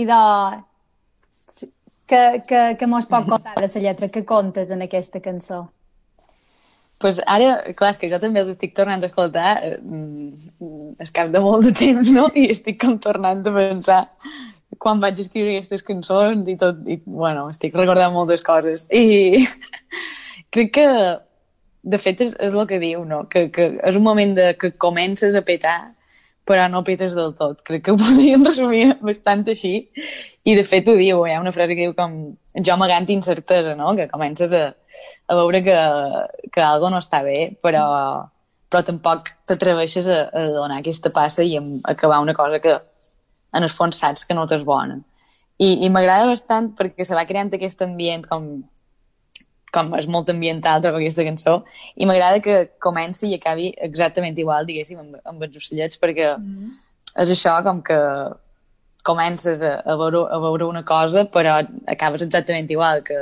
[0.00, 0.22] I de...
[2.10, 4.08] Que, que, que mos pot contar de la lletra?
[4.08, 5.68] Que contes en aquesta cançó?
[7.00, 11.30] pues ara, clar, que jo també els estic tornant a escoltar eh, mm, al cap
[11.32, 12.26] de molt de temps, no?
[12.36, 14.02] I estic com tornant a pensar
[14.84, 18.84] quan vaig escriure aquestes cançons i tot, i bueno, estic recordant moltes coses.
[18.92, 19.40] I
[20.52, 20.86] crec que,
[21.94, 23.22] de fet, és, és el que diu, no?
[23.32, 25.78] Que, que és un moment de, que comences a petar
[26.50, 27.62] però no petes del tot.
[27.66, 29.74] Crec que ho podríem resumir bastant així.
[30.42, 32.16] I de fet ho diu, hi ha una frase que diu com
[32.58, 33.94] jo amagant incertesa, no?
[33.94, 34.64] Que comences a,
[35.30, 35.78] a veure que,
[36.50, 37.84] que algo no està bé, però,
[38.66, 41.62] però tampoc t'atreveixes a, a donar aquesta passa i a
[41.94, 42.74] acabar una cosa que
[43.54, 44.98] en el fons saps que no t'és bona.
[45.60, 48.50] I, i m'agrada bastant perquè se va creant aquest ambient com
[49.74, 51.60] com és molt ambiental, trobo aquesta cançó,
[51.96, 56.44] i m'agrada que comenci i acabi exactament igual, diguéssim, amb, amb els ocellets, perquè mm
[56.44, 56.70] -hmm.
[57.22, 57.98] és això com que
[59.02, 63.16] comences a, a, veure, a veure una cosa, però acabes exactament igual, que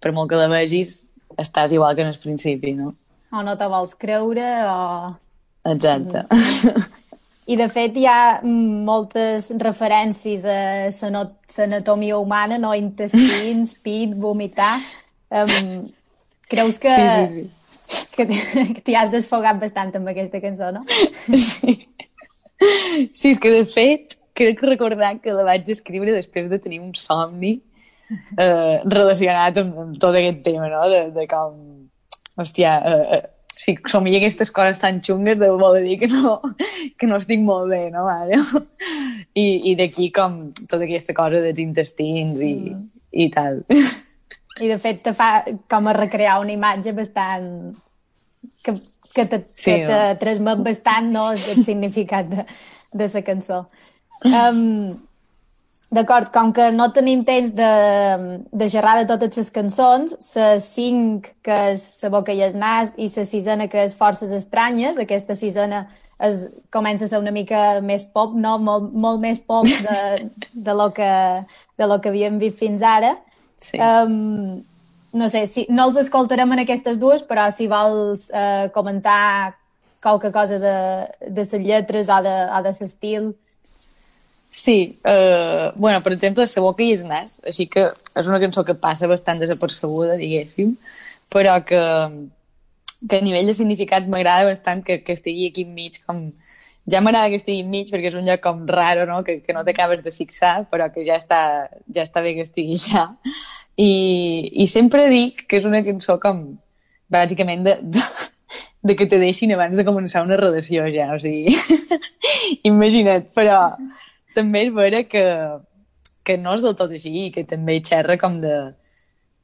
[0.00, 2.94] per molt que la vegis, estàs igual que en el principi, no?
[3.32, 5.14] O no te vols creure, o...
[5.64, 6.22] Exacte.
[6.22, 6.92] Mm -hmm.
[7.46, 12.74] I, de fet, hi ha moltes referències a l'anatomia humana, no?
[12.74, 14.80] Intestins, pit, vomitar...
[15.30, 15.88] Um,
[16.48, 17.50] creus que, sí,
[17.88, 18.66] sí, sí.
[18.74, 20.84] que, t'hi has desfogat bastant amb aquesta cançó, no?
[21.34, 21.80] Sí.
[23.12, 26.94] Sí, és que de fet crec recordar que la vaig escriure després de tenir un
[26.96, 27.58] somni
[28.38, 30.84] eh, relacionat amb, amb tot aquest tema, no?
[30.92, 31.56] De, de com,
[32.40, 36.38] hòstia, eh, eh, si somia aquestes coses tan xungues de voler dir que no,
[36.98, 38.40] que no estic molt bé, no, mare?
[39.36, 42.84] I, i d'aquí com tota aquesta cosa dels intestins i, mm.
[43.24, 43.62] i tal.
[44.60, 45.30] I de fet te fa
[45.70, 47.74] com a recrear una imatge bastant...
[48.64, 48.76] que,
[49.14, 50.20] que te, sí, que te no?
[50.20, 52.46] transmet bastant no, el significat de,
[52.92, 53.66] de la cançó.
[54.24, 54.96] Um,
[55.86, 57.66] D'acord, com que no tenim temps de,
[58.50, 62.96] de xerrar de totes les cançons, la cinc, que és la boca i el nas,
[62.98, 65.84] i la sisena, que és Forces estranyes, aquesta sisena
[66.18, 68.56] es, comença a ser una mica més pop, no?
[68.58, 70.26] molt, molt més pop de,
[70.66, 71.12] de, lo que,
[71.78, 73.14] de lo que havíem vist fins ara.
[73.58, 73.78] Sí.
[73.80, 74.62] Um,
[75.16, 79.56] no sé, si, no els escoltarem en aquestes dues, però si vols uh, comentar
[80.02, 80.76] qualque cosa de,
[81.24, 83.34] de les lletres o de, o de l'estil...
[84.56, 88.64] Sí, uh, bueno, per exemple, La boca i el nas, així que és una cançó
[88.64, 90.76] que passa bastant desapercebuda, diguéssim,
[91.32, 91.80] però que,
[93.08, 96.30] que a nivell de significat m'agrada bastant que, que estigui aquí enmig com
[96.86, 99.22] ja m'agrada que estigui enmig perquè és un lloc com raro, no?
[99.26, 101.40] que, que no t'acabes de fixar, però que ja està,
[101.92, 103.08] ja està bé que estigui ja.
[103.76, 103.90] I,
[104.62, 106.44] I sempre dic que és una cançó com,
[107.12, 108.04] bàsicament, de, de,
[108.86, 111.54] de que te deixin abans de començar una relació ja, o sigui,
[112.70, 113.60] imagina't, però
[114.36, 115.24] també és vera que,
[116.22, 118.56] que no és del tot així, que també xerra com de,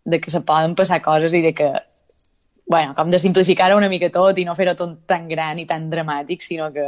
[0.07, 1.73] de que se poden passar coses i de que
[2.73, 5.91] bueno, com de simplificar-ho una mica tot i no fer-ho tot tan gran i tan
[5.91, 6.87] dramàtic, sinó que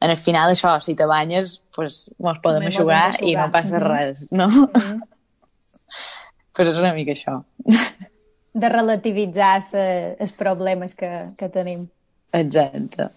[0.00, 3.82] en el final això, si te banyes, pues, mos podem eixugar i no passa mm
[3.82, 3.96] -hmm.
[3.96, 4.48] res, no?
[4.48, 5.00] Mm -hmm.
[6.56, 7.42] Però és una mica això.
[8.60, 9.62] De relativitzar
[10.18, 11.88] els problemes que, que tenim.
[12.32, 13.10] Exacte.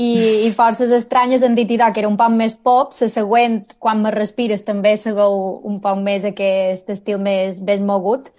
[0.00, 4.00] I, i Forces estranyes han dit que era un poc més pop, la següent, quan
[4.00, 8.30] me respires, també se veu un poc més aquest estil més, més mogut.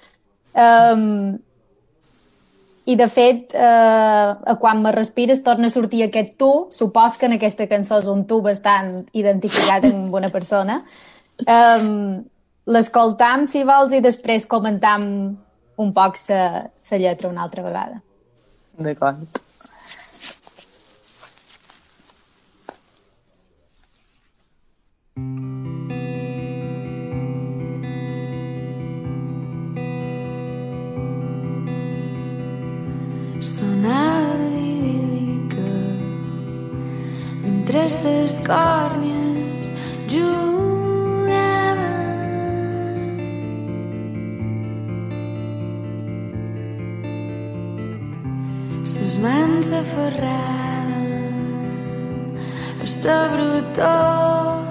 [0.53, 1.37] Um,
[2.85, 7.37] i de fet, eh, quan me respires torna a sortir aquest tu, supos que en
[7.37, 10.81] aquesta cançó és un tu bastant identificat amb una persona.
[11.45, 12.23] Um,
[12.71, 15.05] L'escoltam, si vols, i després comentam
[15.81, 18.01] un poc la lletra una altra vegada.
[18.77, 19.41] D'acord.
[37.71, 39.71] Mentre ses còrnies
[40.07, 40.35] jugaven.
[48.83, 51.07] Ses mans s'aferraven
[52.83, 54.67] a sa brutor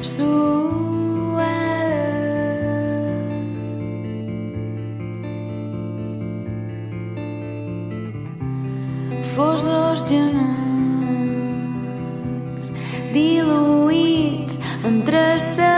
[0.00, 1.52] suada.
[9.36, 9.67] Fos
[15.18, 15.77] entre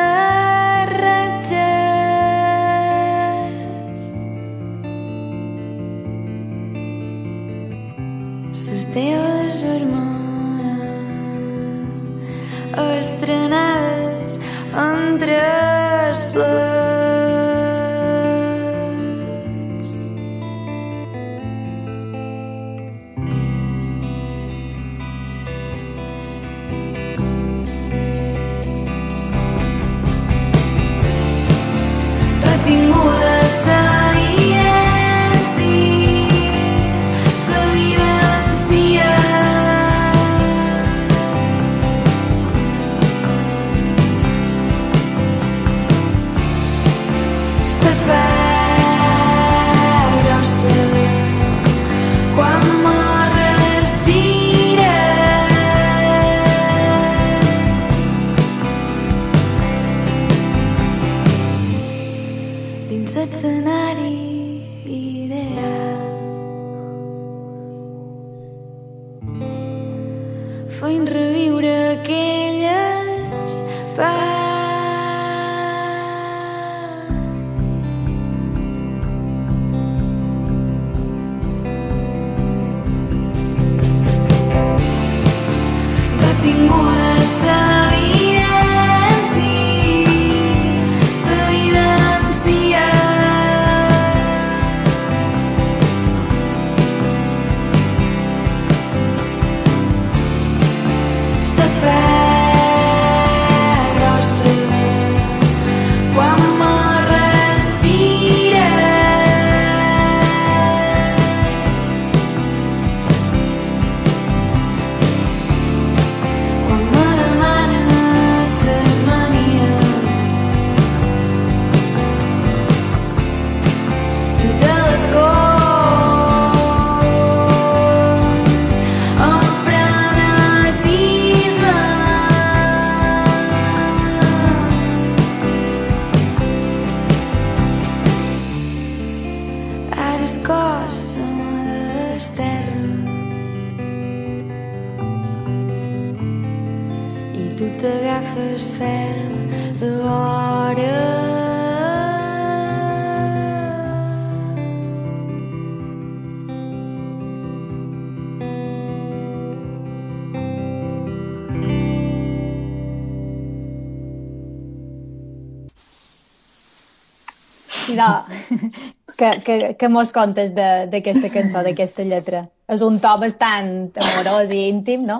[169.20, 172.46] que, que, que mos contes d'aquesta cançó, d'aquesta lletra?
[172.72, 175.18] És un to bastant amorós i íntim, no?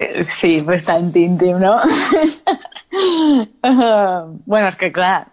[0.00, 1.74] Eh, Sí, bastant íntim, no?
[3.66, 5.26] uh, bueno, és que clar,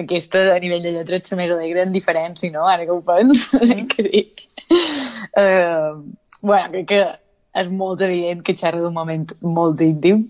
[0.00, 2.64] aquesta a nivell de lletra és més alegre en diferència, no?
[2.68, 3.84] Ara que ho penso, mm.
[3.92, 4.32] que dic.
[5.36, 6.00] Uh,
[6.40, 7.02] bueno, crec que
[7.60, 10.24] és molt evident que xerra d'un moment molt íntim,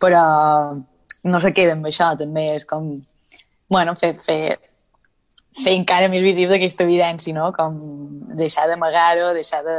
[0.00, 0.24] però
[1.22, 2.88] no se queda amb això, també és com,
[3.70, 4.58] bueno, fer, fer,
[5.60, 7.50] fer encara més visible aquesta evidència, no?
[7.56, 7.76] Com
[8.38, 9.78] deixar d'amagar-ho, deixar de,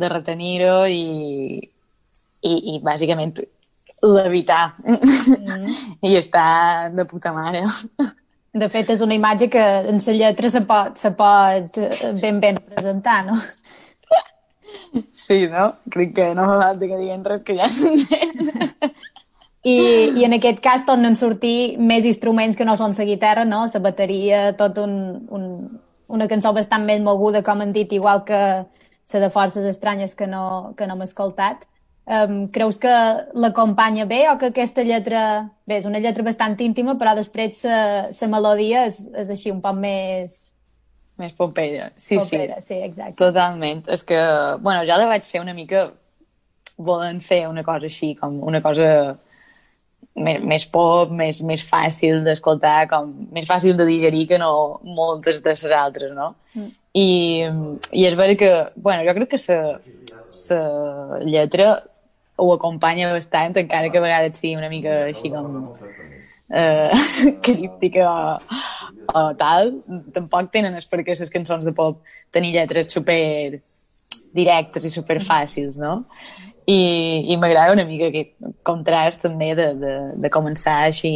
[0.00, 1.70] de retenir-ho i,
[2.44, 3.36] i, i bàsicament
[4.04, 5.72] levitar mm.
[6.08, 7.64] i estar de puta mare.
[8.54, 12.38] De fet, és una imatge que en la lletra se pot, se pot eh, ben
[12.40, 13.40] ben representar, no?
[15.14, 15.72] Sí, no?
[15.90, 18.52] Crec que no fa falta que diguin res que ja s'entén.
[19.64, 23.46] I, I en aquest cas tornen a sortir més instruments que no són la guitarra,
[23.48, 23.64] no?
[23.72, 25.44] La bateria, tot un, un,
[26.12, 30.26] una cançó bastant més moguda, com han dit, igual que la de Forces Estranyes que
[30.26, 31.64] no, que no hem escoltat.
[32.04, 32.92] Um, creus que
[33.32, 35.48] l'acompanya bé o que aquesta lletra...
[35.64, 39.80] Bé, és una lletra bastant íntima, però després la melodia és, és així un poc
[39.80, 40.52] més...
[41.16, 41.88] Més popera.
[41.96, 42.60] Sí, popera.
[42.60, 42.74] sí.
[42.74, 43.16] Sí, exacte.
[43.16, 43.86] Totalment.
[43.88, 44.20] És que,
[44.60, 45.86] bueno, ja la vaig fer una mica
[46.76, 49.14] volen fer una cosa així, com una cosa
[50.14, 55.42] més, més pop, més, més fàcil d'escoltar, com més fàcil de digerir que no moltes
[55.42, 56.34] de les altres, no?
[56.54, 56.70] Mm.
[56.94, 57.08] I,
[57.90, 59.80] I és vera que, bueno, jo crec que la,
[60.54, 61.68] la lletra
[62.36, 65.74] ho acompanya bastant, encara que a vegades sigui una mica així com
[66.50, 66.90] eh,
[67.46, 68.62] críptica o,
[69.10, 69.74] o tal,
[70.14, 72.02] tampoc tenen és perquè les cançons de pop
[72.34, 73.60] tenir lletres super
[74.34, 76.04] directes i super fàcils, no?
[76.66, 76.78] I,
[77.28, 78.32] i m'agrada una mica aquest
[78.64, 81.12] contrast també de, de, de començar així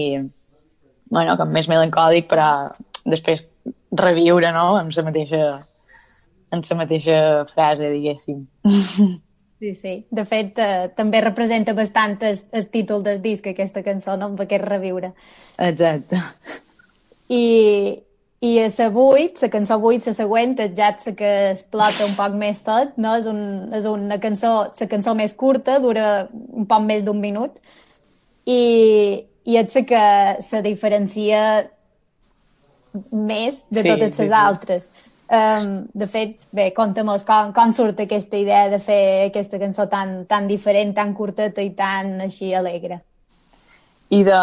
[1.08, 2.48] bueno, com més melancòlic però
[3.08, 3.46] després
[3.96, 4.74] reviure no?
[4.76, 5.42] amb la mateixa
[6.50, 7.16] en la mateixa
[7.54, 8.44] frase, diguéssim.
[9.58, 9.92] Sí, sí.
[10.14, 14.28] De fet, eh, també representa bastant el, el títol del disc, aquesta cançó, no?
[14.30, 15.08] amb aquest reviure.
[15.58, 16.20] Exacte.
[17.26, 17.40] I,
[18.40, 22.14] i a la 8, la cançó 8, la següent, és ja la que explota un
[22.14, 23.16] poc més tot, no?
[23.18, 23.40] És, un,
[23.74, 27.58] és una cançó, la cançó més curta, dura un poc més d'un minut,
[28.46, 30.04] i, i és la que
[30.46, 31.42] se diferencia
[33.10, 34.34] més de Sí, totes les sí.
[34.34, 34.90] altres.
[35.28, 40.22] Um, de fet, bé, conta'm com, com surt aquesta idea de fer aquesta cançó tan,
[40.30, 43.02] tan diferent, tan curteta i tan així alegre.
[44.10, 44.38] I de...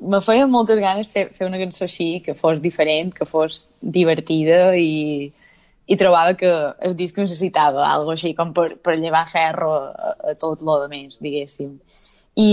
[0.00, 4.72] Me feia moltes ganes fer, fer una cançó així, que fos diferent, que fos divertida
[4.78, 5.30] i,
[5.86, 6.50] i trobava que
[6.86, 10.90] el disc necessitava algo així com per, per llevar ferro a, a tot lo de
[10.92, 11.76] més, diguéssim.
[12.38, 12.50] I,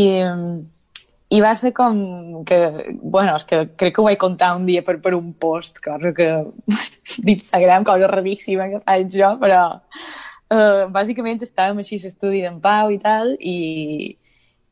[1.36, 1.98] i va ser com
[2.46, 2.60] que,
[3.02, 6.14] bueno, és que crec que ho vaig contar un dia per, per un post, cosa
[6.18, 6.30] que
[7.26, 12.94] d'Instagram, cosa raríssima que faig jo, però uh, bàsicament estàvem així a l'estudi d'en Pau
[12.94, 13.58] i tal, i,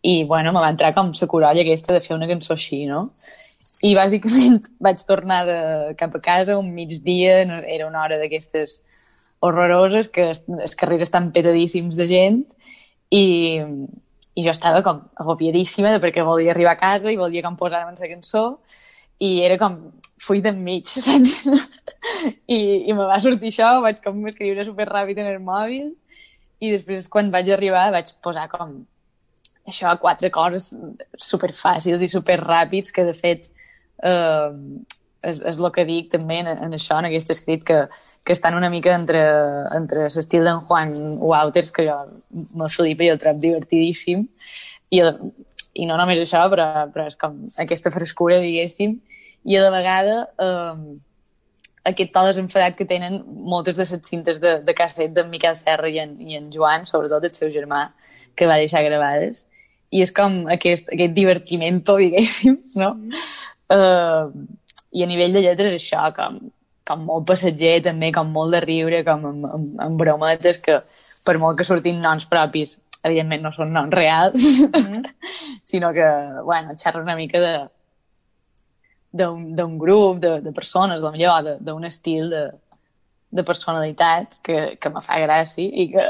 [0.03, 3.05] i bueno, me va entrar com la corolla aquesta de fer una cançó així, no?
[3.87, 5.59] I bàsicament vaig tornar de,
[5.99, 8.81] cap a casa un migdia, era una hora d'aquestes
[9.43, 12.43] horroroses, que els, carrers estan petadíssims de gent,
[13.15, 13.23] i,
[14.35, 18.13] i jo estava com agobiadíssima perquè volia arribar a casa i volia com posar-me la
[18.15, 18.45] cançó,
[19.23, 19.79] i era com
[20.19, 21.43] full d'enmig, saps?
[22.47, 25.93] I, I me va sortir això, vaig com escriure super ràpid en el mòbil,
[26.63, 28.81] i després quan vaig arribar vaig posar com
[29.67, 30.71] això, quatre coses
[31.17, 33.47] super fàcils i super ràpids que de fet
[34.03, 34.49] eh,
[35.23, 37.85] és, és el que dic també en, en això, en aquest escrit que,
[38.23, 39.23] que estan una mica entre,
[39.75, 41.97] entre l'estil d'en Juan Wouters que jo
[42.59, 44.27] me flipa i el trobo divertidíssim
[44.91, 48.99] i, i no només això però, però és com aquesta frescura diguéssim
[49.43, 50.99] i a la vegada eh,
[51.83, 55.89] aquest to desenfadat que tenen moltes de les cintes de, de casset d'en Miquel Serra
[55.91, 57.89] i en, i en Joan, sobretot el seu germà,
[58.35, 59.45] que va deixar gravades.
[59.93, 62.93] I és com aquest, aquest divertimento, diguéssim, no?
[63.73, 64.29] Uh,
[64.93, 66.39] I a nivell de lletres això, com,
[66.87, 70.81] com molt passatger també, com molt de riure, com amb, amb, amb brometes que
[71.23, 74.43] per molt que surtin noms propis, evidentment no són noms reals,
[75.69, 76.09] sinó que,
[76.43, 77.55] bueno, xerra una mica de
[79.13, 82.47] d'un grup de, de persones, de millor, d'un estil de,
[83.29, 86.05] de personalitat que, que me fa gràcia i que,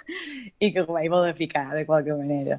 [0.66, 2.58] i que ho vaig voler ficar de qualque manera.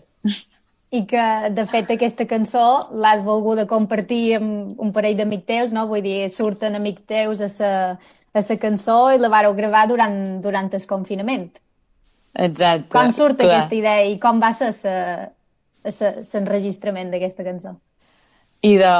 [0.93, 5.87] I que, de fet, aquesta cançó l'has volguda compartir amb un parell d'amics teus, no?
[5.89, 7.71] Vull dir, surten amics teus a sa,
[8.33, 11.49] a sa cançó i la vareu gravar durant, durant el confinament.
[12.33, 12.91] Exacte.
[12.93, 13.49] Com surt clar.
[13.49, 14.69] aquesta idea i com va ser
[15.81, 17.73] l'enregistrament d'aquesta cançó?
[18.61, 18.93] I de...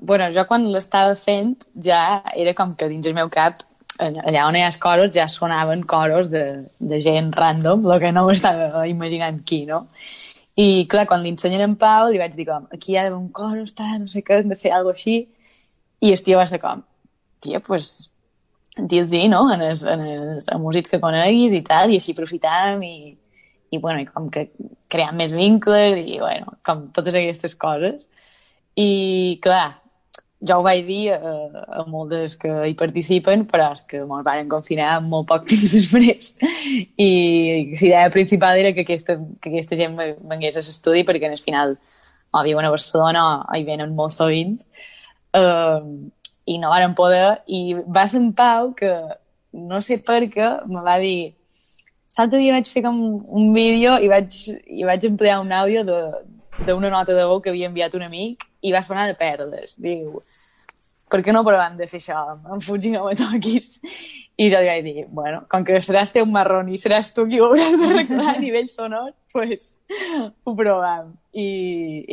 [0.00, 3.62] Bueno, jo quan l'estava fent ja era com que dins el meu cap
[4.02, 8.10] allà on hi ha els coros ja sonaven coros de, de gent random, el que
[8.12, 9.84] no m'estava imaginant qui, no?
[10.56, 13.28] I clar, quan li ensenyen en Pau li vaig dir com, aquí hi ha un
[13.34, 15.16] coro, està, no sé què, hem de fer alguna així.
[16.04, 16.84] I el tio va ser com,
[17.42, 17.94] tia, pues,
[18.78, 22.94] dius-hi, no?, en els, en els músics que coneguis i tal, i així aprofitam i,
[23.70, 24.48] i, bueno, i com que
[24.92, 27.98] creant més vincles i, bueno, com totes aquestes coses.
[28.78, 29.74] I, clar,
[30.48, 31.32] jo ho vaig dir a,
[31.80, 36.34] a moltes que hi participen, però és que ens van confinar molt poc temps després.
[37.00, 37.10] I
[37.72, 41.76] la idea principal era que aquesta, que aquesta gent vengués a l'estudi perquè al final
[42.34, 44.58] o viuen a Barcelona o hi venen molt sovint.
[45.34, 46.10] Uh,
[46.46, 47.40] I no varen poder.
[47.46, 48.92] I va ser en Pau que
[49.54, 51.32] no sé per què me va dir
[52.18, 52.98] l'altre dia vaig fer com
[53.40, 54.36] un vídeo i vaig,
[54.70, 58.72] i vaig emplear un àudio d'una nota de veu que havia enviat un amic i
[58.72, 59.74] va sonar de perdes.
[59.82, 60.20] Diu,
[61.10, 63.78] per què no provem de fer això amb Fuig i no me toquis?
[64.40, 67.38] I jo li vaig dir, bueno, com que seràs teu marrón i seràs tu qui
[67.38, 69.76] ho hauràs d'arreglar a nivell sonor, pues
[70.44, 71.12] ho provem.
[71.34, 71.46] I,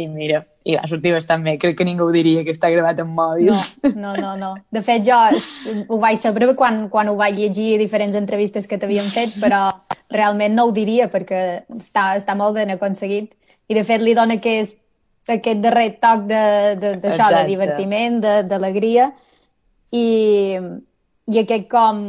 [0.02, 1.56] I mira, i va sortir bastant bé.
[1.62, 3.52] Crec que ningú diria que està gravat amb mòbil.
[3.96, 4.52] No, no, no, no.
[4.74, 5.18] De fet, jo
[5.88, 9.68] ho vaig saber quan, quan ho vaig llegir a diferents entrevistes que t'havien fet, però
[10.14, 13.34] realment no ho diria perquè està, està molt ben aconseguit.
[13.72, 14.78] I de fet li dona aquest,
[15.28, 17.48] aquest darrer toc de- de- d'això, de, de Exacte.
[17.48, 19.12] divertiment, de- d'alegria
[19.92, 20.58] i,
[21.32, 22.00] i aquest com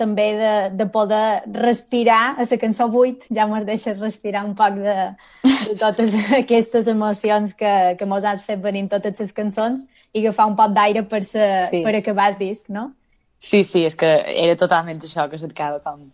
[0.00, 4.78] també de, de poder respirar a la cançó 8, ja mos deixes respirar un poc
[4.80, 4.94] de,
[5.44, 10.20] de totes aquestes emocions que, que mos has fet venir en totes les cançons i
[10.24, 11.82] agafar un poc d'aire per, sa, Sí.
[11.84, 12.92] per acabar el disc, no?
[13.40, 16.10] Sí, sí, és que era totalment això que cercava com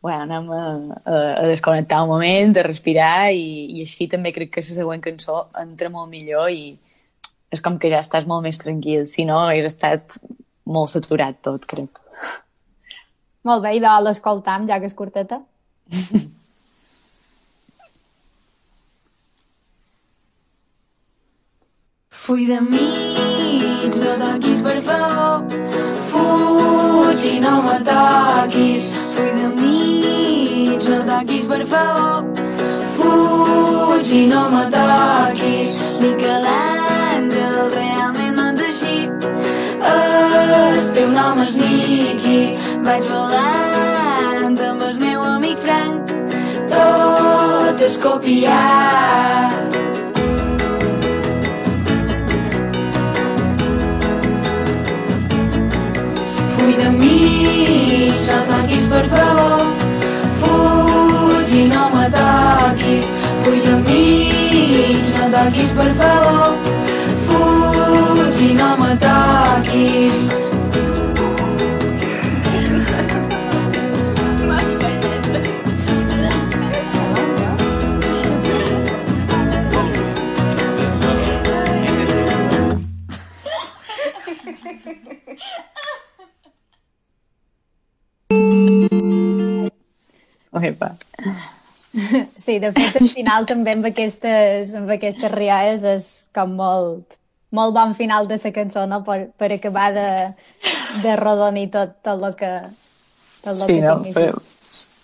[0.00, 0.60] bueno, anem a,
[1.04, 5.04] a, a desconnectar un moment, a respirar i, i així també crec que la següent
[5.04, 6.78] cançó entra molt millor i
[7.50, 10.16] és com que ja estàs molt més tranquil, si no hagués estat
[10.70, 12.00] molt saturat tot, crec.
[13.44, 15.40] Molt bé, i de l'escoltam, ja que és curteta.
[22.20, 25.40] Fui de mig, no toquis per favor.
[26.10, 28.84] Fuig i no me toquis.
[29.16, 29.89] Fui de mig,
[31.10, 32.24] no toquis per favor.
[32.94, 35.70] Fuig i no me toquis.
[36.00, 38.98] Miquel Àngel, realment no ets així.
[39.92, 42.38] El teu nom és Miqui.
[42.86, 46.14] Vaig volant amb el meu amic Frank.
[46.70, 49.58] Tot és copiat.
[56.56, 59.89] Full de mi, no per favor.
[61.80, 63.06] Fuig i no me toquis.
[63.44, 64.02] Full de mi,
[65.16, 66.52] no toquis per favor.
[67.26, 70.36] Fuig i no me toquis.
[90.60, 90.94] Epa.
[92.38, 97.18] Sí, de fet, al final també amb aquestes, amb aquestes rialles és com molt,
[97.56, 99.02] molt bon final de la cançó, no?
[99.06, 100.08] Per, per acabar de,
[101.02, 102.52] de rodonir tot, tot el que,
[103.42, 103.96] tot el Sí, que no?
[103.98, 104.20] significa.
[104.20, 104.42] Però,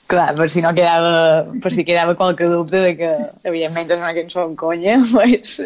[0.06, 1.14] clar, per si no quedava,
[1.62, 3.10] per si quedava qualque dubte de que,
[3.50, 5.58] evidentment, és una cançó amb conya, pues,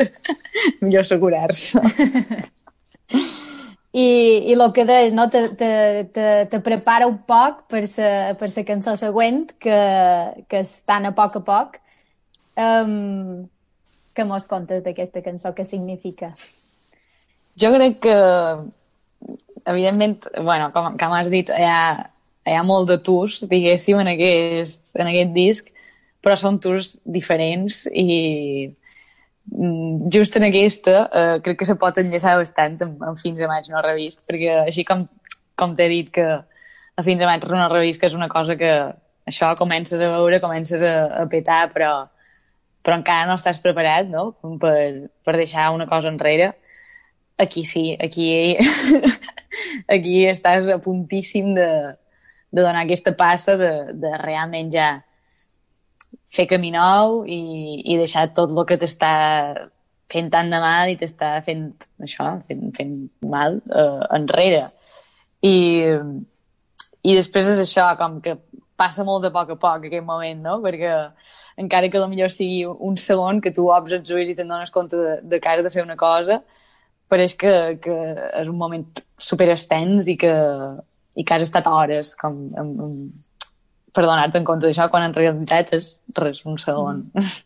[0.80, 1.84] millor assegurar-se.
[3.90, 4.06] I,
[4.46, 5.26] i el que deies, no?
[5.30, 5.70] te, te,
[6.14, 9.78] te, te prepara un poc per la per la cançó següent, que,
[10.46, 11.80] que és tan a poc a poc.
[12.54, 13.48] Um,
[14.14, 15.50] què mos contes d'aquesta cançó?
[15.56, 16.30] Què significa?
[17.58, 18.14] Jo crec que,
[19.66, 22.06] evidentment, bueno, com, com has dit, hi ha,
[22.46, 25.74] hi ha molt de tours, diguéssim, en aquest, en aquest disc,
[26.22, 28.70] però són tours diferents i
[30.12, 33.68] just en aquesta eh, crec que se pot enllaçar bastant amb, amb Fins a maig
[33.72, 35.06] no revist, perquè així com,
[35.58, 38.72] com t'he dit que a Fins a maig no revist que és una cosa que
[39.26, 42.06] això comences a veure, comences a, a petar, però,
[42.84, 44.30] però encara no estàs preparat no?
[44.60, 46.52] Per, per deixar una cosa enrere.
[47.40, 48.56] Aquí sí, aquí,
[49.94, 51.70] aquí estàs a puntíssim de,
[52.52, 54.90] de donar aquesta passa de, de realment ja
[56.30, 59.12] fer camí nou i, i deixar tot el que t'està
[60.10, 61.68] fent tant de mal i t'està fent
[62.02, 62.94] això, fent, fent
[63.26, 64.64] mal eh, enrere.
[65.46, 65.54] I,
[67.02, 68.36] I després és això, com que
[68.80, 70.58] passa molt de poc a poc aquest moment, no?
[70.64, 70.92] Perquè
[71.60, 74.96] encara que millor sigui un segon que tu obres els ulls i te'n dones compte
[74.96, 76.40] de, de que has de fer una cosa,
[77.10, 77.52] pareix que,
[77.82, 77.96] que
[78.40, 78.86] és un moment
[79.18, 80.32] super extens i que,
[81.18, 83.26] i que has estat hores com, amb, amb,
[83.92, 87.06] per donar-te en compte d'això, quan en realitat és res, un segon.
[87.14, 87.38] Mm.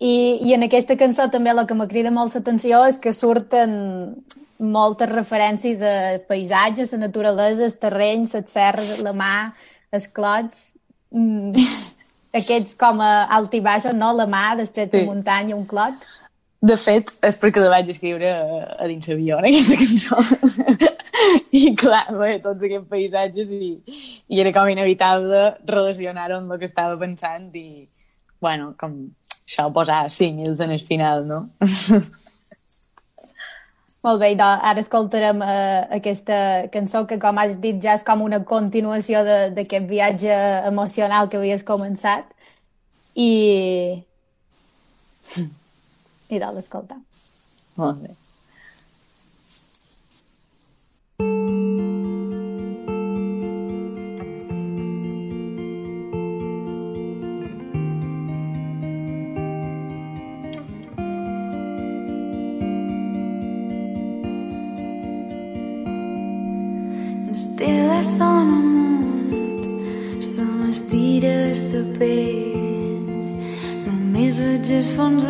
[0.00, 0.14] I,
[0.48, 3.74] I en aquesta cançó també el que me crida molt l'atenció és que surten
[4.60, 9.52] moltes referències a paisatges, a naturalesa, als terrenys, les serres, la mar,
[9.92, 10.62] els clots,
[11.12, 11.66] mm,
[12.40, 14.12] aquests com a alt i baix, no?
[14.16, 15.02] La mà, després sí.
[15.02, 16.08] la muntanya, un clot.
[16.60, 20.20] De fet, és perquè la vaig escriure a, a dins l'avió, en aquesta cançó.
[21.60, 23.70] I clar, bé, tots aquests paisatges i,
[24.30, 27.86] i era com inevitable relacionar-ho amb el que estava pensant i,
[28.42, 28.98] bueno, com
[29.44, 31.48] això posar símils en el final, no?
[34.00, 36.36] Molt bé, doncs ara escoltarem uh, aquesta
[36.72, 40.38] cançó que, com has dit, ja és com una continuació d'aquest viatge
[40.70, 42.30] emocional que havies començat
[43.12, 44.00] i...
[46.32, 46.96] i l'escoltar.
[47.76, 48.16] Molt bé.
[71.80, 73.06] M'estira sa pell.
[73.86, 75.24] Només veig el fons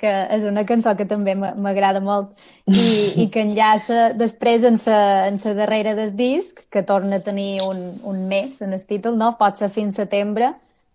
[0.00, 2.32] que és una cançó que també m'agrada molt
[2.66, 7.24] i, i que enllaça després en sa, en sa darrera del disc, que torna a
[7.24, 9.34] tenir un, un mes en el títol, no?
[9.38, 10.52] pot ser fins setembre,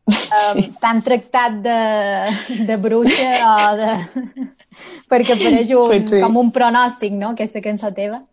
[0.10, 0.16] um,
[0.58, 0.68] sí.
[0.82, 1.80] tan tractat de,
[2.66, 3.92] de bruixa o de...
[5.12, 6.24] perquè apareix un, sí, sí.
[6.24, 8.24] com un pronòstic, no?, aquesta cançó teva.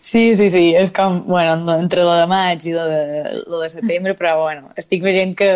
[0.00, 3.02] Sí, sí, sí, és com, bueno, entre lo de maig i lo de,
[3.44, 5.50] lo de setembre, però bueno, estic veient que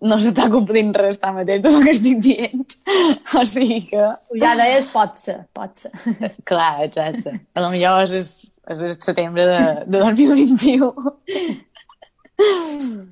[0.00, 2.76] no s'està complint res tant mateix tot el que estic dient.
[3.38, 4.04] o sigui que...
[4.38, 5.92] Ja deies, pot ser, pot ser.
[6.48, 7.34] Clar, exacte.
[7.54, 8.30] A lo millor és, és,
[8.74, 10.92] és el setembre de, de 2021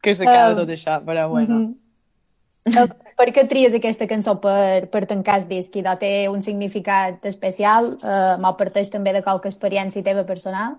[0.00, 1.54] que s'acaba uh, tot això, però bueno.
[1.60, 2.88] Uh -huh.
[3.16, 5.76] Per què tries aquesta cançó per, per tancar el disc?
[5.76, 7.98] I té un significat especial?
[8.00, 10.76] Uh, M'ho parteix també de qualque experiència teva personal?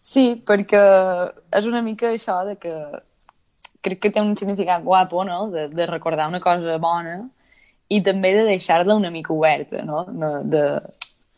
[0.00, 0.82] Sí, perquè
[1.50, 2.74] és una mica això de que
[3.82, 7.18] crec que té un significat guapo, no?, de, de recordar una cosa bona
[7.92, 10.64] i també de deixar-la una mica oberta, no?, de, de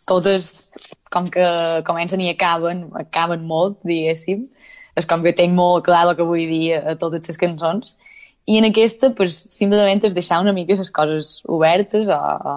[0.07, 0.75] totes,
[1.11, 1.45] com que
[1.89, 4.45] comencen i acaben, acaben molt, diguéssim,
[4.95, 7.97] és com que tinc molt clar el que vull dir a totes les cançons
[8.47, 12.55] i en aquesta, pues, simplement és deixar una mica les coses obertes o, o,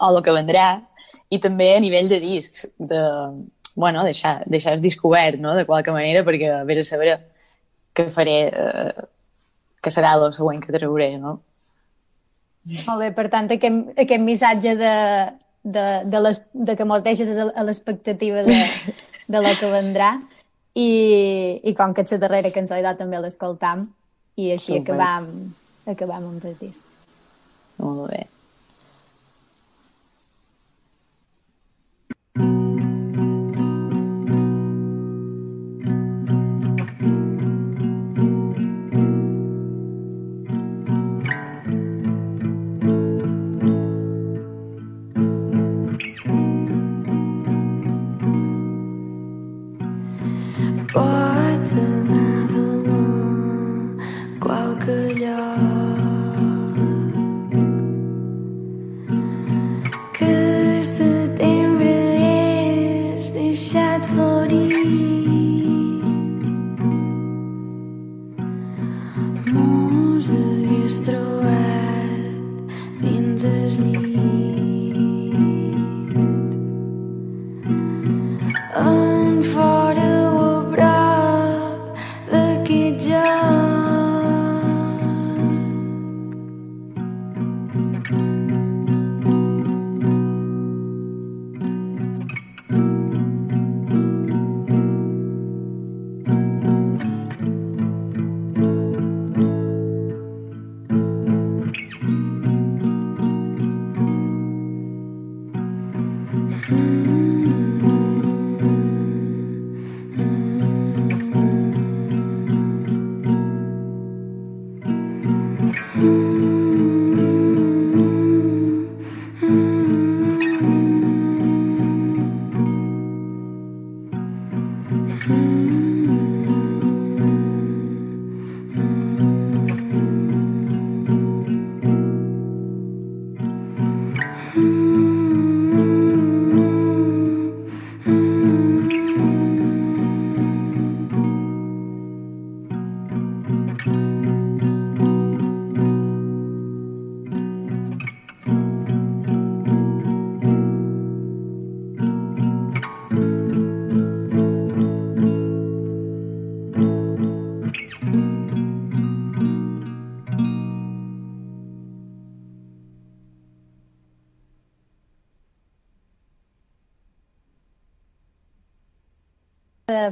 [0.00, 0.68] o el que vendrà.
[1.28, 3.00] I també a nivell de discs, de,
[3.76, 7.18] bueno, deixar, deixar el disc obert, no?, de qualque manera, perquè a veure saber
[7.94, 9.06] què faré, eh,
[9.82, 11.38] que serà el següent que trauré, no?
[12.88, 14.94] Molt bé, per tant, aquest, aquest missatge de,
[15.64, 18.60] de, de, les, de que mos deixes a l'expectativa de,
[19.28, 20.14] de lo que vendrà
[20.74, 23.86] i, i com que ets la darrera cançó també l'escoltam,
[24.36, 24.94] i així Super.
[24.94, 25.28] acabam,
[25.86, 26.88] acabam amb el disc.
[27.78, 28.24] Molt bé.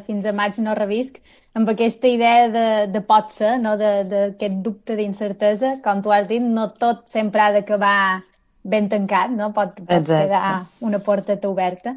[0.00, 1.18] Fins a maig no revisc,
[1.54, 3.74] amb aquesta idea de, de pot ser, no?
[3.76, 8.22] d'aquest dubte d'incertesa, com tu has dit, no tot sempre ha d'acabar
[8.62, 9.50] ben tancat, no?
[9.52, 11.96] pot, pot quedar una porteta oberta.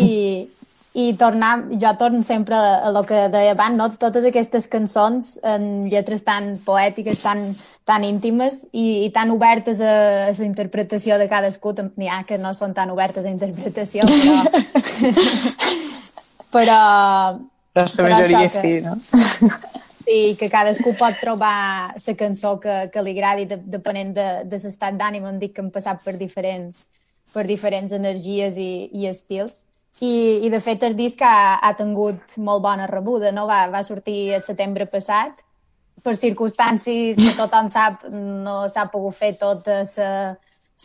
[0.00, 0.48] I,
[0.94, 3.90] i tornar, jo torno sempre a, lo que deia abans, no?
[4.00, 7.44] totes aquestes cançons en lletres tan poètiques, tan,
[7.84, 9.92] tan íntimes i, i tan obertes a,
[10.30, 14.40] a la interpretació de cadascú, n'hi ha que no són tan obertes a interpretació, però,
[16.52, 17.38] però...
[17.70, 18.98] Però la majoria que, sí, no?
[20.10, 24.58] Sí, que cadascú pot trobar la cançó que, que li agradi de, depenent de, de
[24.58, 25.26] l'estat d'ànim.
[25.28, 26.80] Em dic que hem passat per diferents,
[27.30, 29.66] per diferents energies i, i estils.
[30.00, 33.46] I, I, de fet, el disc ha, ha tingut molt bona rebuda, no?
[33.46, 35.44] Va, va sortir el setembre passat
[36.02, 40.12] per circumstàncies que tothom sap, no s'ha pogut fer tota la,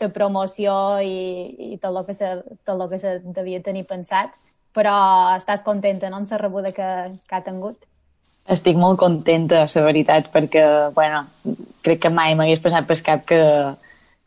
[0.01, 2.31] la promoció i, i tot el que se,
[2.67, 4.35] tot el que se devia tenir pensat,
[4.75, 4.95] però
[5.37, 6.89] estàs contenta, no?, amb la rebuda que,
[7.25, 7.77] que ha tingut?
[8.51, 11.23] Estic molt contenta, la veritat, perquè, bueno,
[11.85, 13.41] crec que mai m'hagués passat per cap que,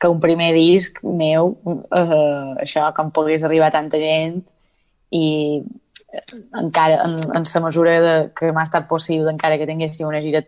[0.00, 4.40] que un primer disc meu, eh, això, com pogués arribar a tanta gent
[5.14, 5.62] i
[6.56, 10.42] encara en, en la mesura de, que m'ha estat possible, encara que tinguéssim una gira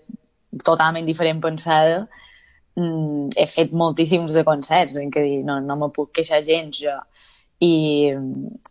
[0.64, 2.07] totalment diferent pensada,
[2.76, 6.80] mm, he fet moltíssims de concerts, en què dir, no, no me puc queixar gens
[6.80, 6.96] jo.
[7.61, 7.74] I,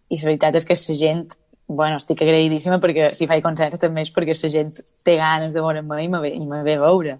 [0.10, 1.24] I la veritat és que la gent,
[1.70, 4.74] bueno, estic agraïdíssima perquè si faig concerts també és perquè la gent
[5.06, 7.20] té ganes de veure'm i me ve, i me ve veure.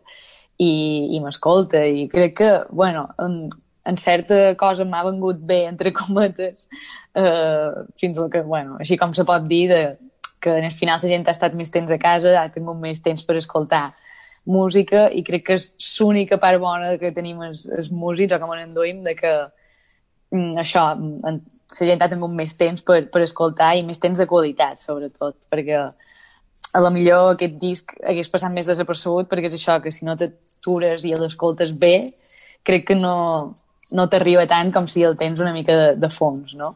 [0.60, 0.72] I,
[1.16, 3.46] i m'escolta i crec que, bueno, en,
[3.88, 6.68] en certa cosa m'ha vengut bé, entre cometes,
[7.16, 9.84] eh, fins al que, bueno, així com se pot dir, de,
[10.40, 13.02] que en el final la gent ha estat més temps a casa, ha tingut més
[13.04, 13.90] temps per escoltar
[14.50, 18.54] música i crec que és l'única part bona que tenim els, els músics, o com
[18.56, 19.34] en enduïm, de que
[20.32, 24.18] mm, això, en, la gent ha tingut més temps per, per escoltar i més temps
[24.18, 25.80] de qualitat, sobretot, perquè
[26.70, 30.18] a la millor aquest disc hagués passat més desapercebut perquè és això, que si no
[30.18, 32.10] t'atures i l'escoltes bé,
[32.66, 33.16] crec que no,
[33.92, 36.76] no t'arriba tant com si el tens una mica de, de fons, no?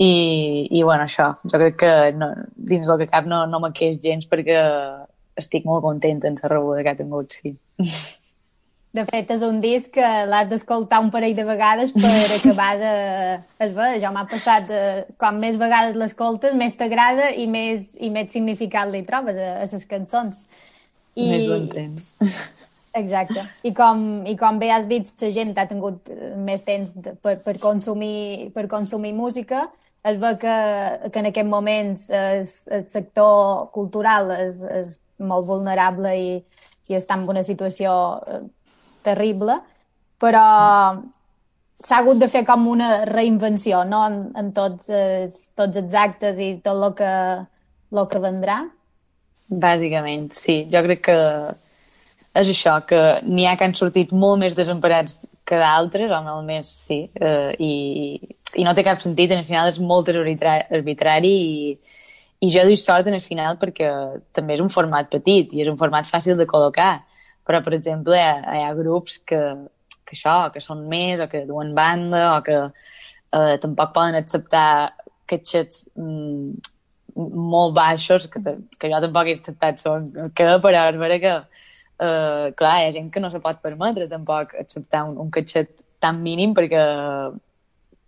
[0.00, 3.70] I, i bueno, això, jo crec que no, dins del que cap no, no me
[3.76, 4.58] queix gens perquè
[5.38, 7.56] estic molt contenta en la rebuda que ha tingut, sí.
[8.92, 12.90] De fet, és un disc que l'has d'escoltar un parell de vegades per acabar de...
[13.64, 14.82] Es ve, ja m'ha passat, de...
[15.20, 19.70] quan més vegades l'escoltes, més t'agrada i més, i més significat li trobes a, a
[19.70, 20.44] les cançons.
[21.16, 21.30] I...
[21.30, 22.12] Més ho entens.
[23.00, 23.46] Exacte.
[23.64, 26.12] I com, I com bé has dit, la gent ha tingut
[26.44, 29.70] més temps de, per, per, consumir, per consumir música,
[30.04, 30.54] es ve que,
[31.08, 32.44] que en aquest moments el,
[32.76, 36.32] el sector cultural és, és molt vulnerable i,
[36.90, 37.94] i està en una situació
[38.26, 38.42] eh,
[39.04, 39.58] terrible,
[40.22, 40.44] però
[41.82, 44.04] s'ha hagut de fer com una reinvenció no?
[44.06, 47.12] en, en tots, els, tots els actes i tot el que,
[47.92, 48.62] el que vendrà.
[49.52, 50.62] Bàsicament, sí.
[50.72, 51.18] Jo crec que
[52.32, 56.70] és això, que n'hi ha que han sortit molt més desemparats que d'altres, o almenys
[56.86, 57.72] sí, eh, i,
[58.56, 61.74] i no té cap sentit, en el final és molt arbitrari i,
[62.40, 63.90] i jo doy sort en el final perquè
[64.32, 67.02] també és un format petit i és un format fàcil de col·locar
[67.46, 69.40] però, per exemple, hi ha, hi ha grups que,
[70.06, 74.92] que això, que són més, o que duen banda, o que eh, tampoc poden acceptar
[75.30, 76.72] catxets mm,
[77.16, 78.40] molt baixos, que,
[78.78, 81.36] que jo tampoc he acceptat, són, que, però és vera que,
[82.06, 85.74] eh, clar, hi ha gent que no se pot permetre tampoc acceptar un, un catxet
[86.02, 86.82] tan mínim perquè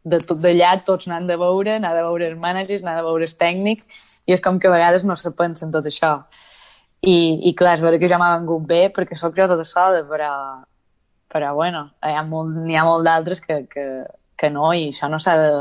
[0.05, 3.25] de tot d'allà tots n'han de veure, n'ha de veure els managers, n'ha de veure
[3.29, 6.17] els tècnics, i és com que a vegades no se pensa en tot això.
[7.05, 7.17] I,
[7.51, 10.33] i clar, és vera que ja m'ha vengut bé perquè sóc jo tota sola, però,
[11.33, 13.87] però bueno, hi ha molt, n'hi ha molt d'altres que, que,
[14.41, 15.53] que no, i això no s'ha de,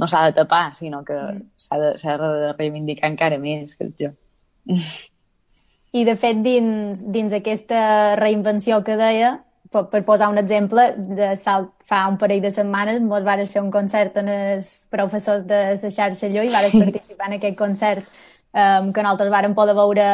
[0.00, 1.46] no s'ha de tapar, sinó que mm.
[1.60, 4.12] s'ha de, de reivindicar encara més, que jo.
[5.92, 9.34] I, de fet, dins, dins aquesta reinvenció que deia,
[9.72, 13.60] per, per posar un exemple, de salt, fa un parell de setmanes ens vares fer
[13.60, 18.08] un concert en els professors de la xarxa Llull, vares participar en aquest concert
[18.52, 20.08] um, que nosaltres vàrem poder veure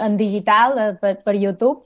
[0.00, 1.84] en digital eh, per, per YouTube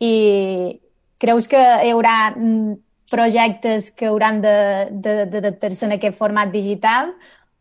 [0.00, 0.80] i
[1.18, 2.76] creus que hi haurà mm,
[3.10, 7.14] projectes que hauran d'adaptar-se en aquest format digital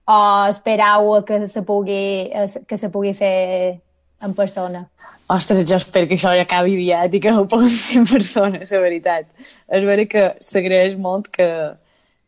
[0.06, 0.18] o
[0.50, 2.32] esperau que se pugui,
[2.68, 3.82] que se pugui fer
[4.22, 4.86] en persona?
[5.30, 8.62] Ostres, jo espero que això ja acabi aviat i que ho puguin fer en persona,
[8.62, 9.30] la veritat.
[9.74, 11.48] És vera que s'agraeix molt que,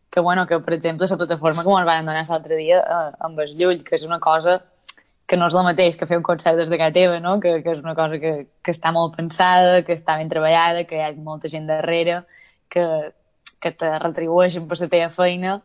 [0.09, 3.45] que, bueno, que, per exemple, la plataforma com ens van donar l'altre dia eh, amb
[3.45, 4.59] el Llull, que és una cosa
[5.28, 7.36] que no és el mateix que fer un concert des de casa teva, no?
[7.43, 10.95] que, que és una cosa que, que està molt pensada, que està ben treballada, que
[10.95, 12.21] hi ha molta gent darrere,
[12.71, 12.86] que,
[13.59, 15.57] que te retribueixen per la teva feina,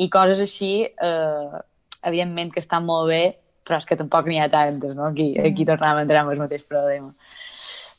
[0.00, 1.60] i coses així, eh,
[2.08, 3.22] evidentment que estan molt bé,
[3.68, 5.10] però és que tampoc n'hi ha tantes, no?
[5.10, 7.12] Aquí, aquí tornem a entrar en el mateix problema.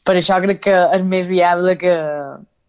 [0.01, 1.95] Per això crec que és més viable que,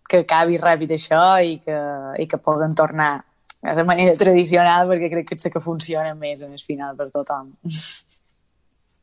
[0.05, 1.79] que acabi ràpid això i que,
[2.21, 3.15] i que puguen tornar
[3.63, 7.09] a la manera tradicional perquè crec que és que funciona més en el final per
[7.15, 7.55] tothom.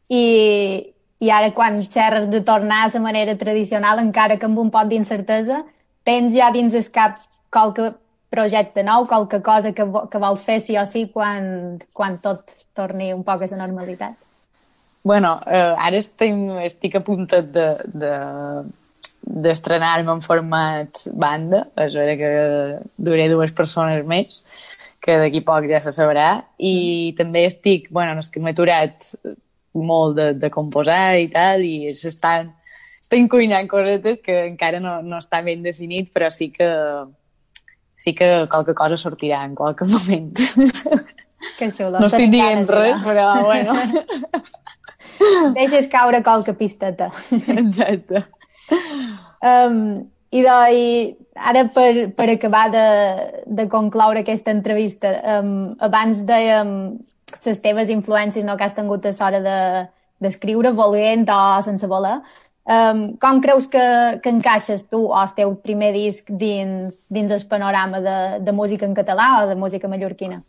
[0.09, 4.71] I, i ara quan xerres de tornar a la manera tradicional, encara que amb un
[4.73, 5.63] pot d'incertesa,
[6.03, 7.19] tens ja dins el cap
[7.53, 7.91] qualque
[8.29, 13.13] projecte nou, qualque cosa que, que vols fer sí o sí quan, quan tot torni
[13.13, 14.17] un poc a la normalitat?
[15.03, 16.35] Bueno, eh, ara estic,
[16.65, 18.13] estic a punt de, de,
[19.23, 22.31] d'estrenar-me en format banda, és vera que
[22.97, 24.41] duré dues persones més,
[24.99, 29.13] que d'aquí poc ja se sabrà, i també estic, bueno, no és que m'he aturat
[29.73, 32.53] molt de, de composar i tal, i s'estan
[33.09, 36.69] estem cuinant cosetes que encara no, no està ben definit, però sí que
[37.99, 40.37] sí que qualque cosa sortirà en qualque moment.
[41.57, 41.97] Que xulo.
[41.97, 43.73] No estic dient res, però bueno.
[45.57, 47.09] Deixes caure qualque pisteta.
[47.33, 48.23] Exacte.
[49.41, 50.85] Um, I, de, I
[51.33, 52.85] ara, per, per acabar de,
[53.47, 56.71] de concloure aquesta entrevista, um, abans dèiem
[57.45, 59.57] les teves influències no, que has tingut a l'hora de
[60.19, 62.17] d'escriure, volent o sense voler.
[62.69, 63.81] Um, com creus que,
[64.21, 68.85] que encaixes tu o el teu primer disc dins, dins el panorama de, de música
[68.85, 70.43] en català o de música mallorquina?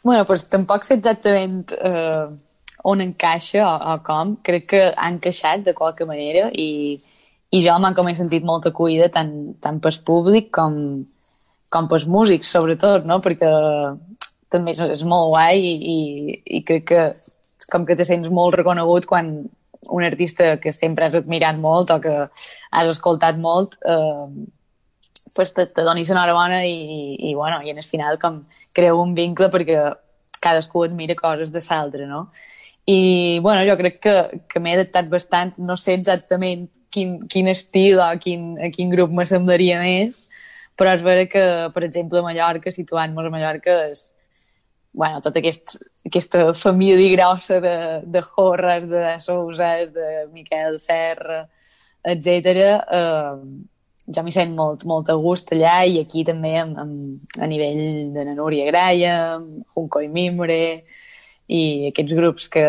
[0.00, 2.30] Bueno, doncs tampoc sé exactament eh,
[2.88, 4.38] on encaixa o, o com.
[4.46, 6.96] Crec que ha encaixat de qualque manera i,
[7.50, 10.78] i jo m'han com he sentit molta cuida tant, tant pel públic com,
[11.68, 13.20] com pels músics, sobretot, no?
[13.20, 13.52] Perquè
[14.52, 15.98] també és, és molt guai i, i,
[16.58, 17.02] i crec que
[17.68, 19.32] com que te sents molt reconegut quan
[19.88, 24.26] un artista que sempre has admirat molt o que has escoltat molt eh,
[25.34, 27.00] pues te, te doni l'enhorabona i, i,
[27.30, 28.42] i, bueno, i en el final com
[28.74, 29.84] creu un vincle perquè
[30.40, 32.28] cadascú admira coses de l'altre, no?
[32.88, 34.14] I, bueno, jo crec que,
[34.48, 39.12] que m'he adaptat bastant, no sé exactament quin, quin estil o quin, a quin grup
[39.12, 40.24] m'assemblaria més,
[40.78, 41.42] però és vera que,
[41.74, 44.06] per exemple, a Mallorca, situant-nos a Mallorca, és,
[44.92, 51.48] bueno, tota aquest, aquesta família grossa de, de Jorres, de Sousas, de Miquel Serra,
[52.04, 52.54] etc.
[52.90, 53.34] Eh,
[54.08, 58.14] jo m'hi sent molt, molt a gust allà i aquí també amb, amb, a nivell
[58.14, 59.14] de na Núria Graia,
[59.74, 60.60] Junco i Mimbre
[61.48, 62.64] i aquests grups que,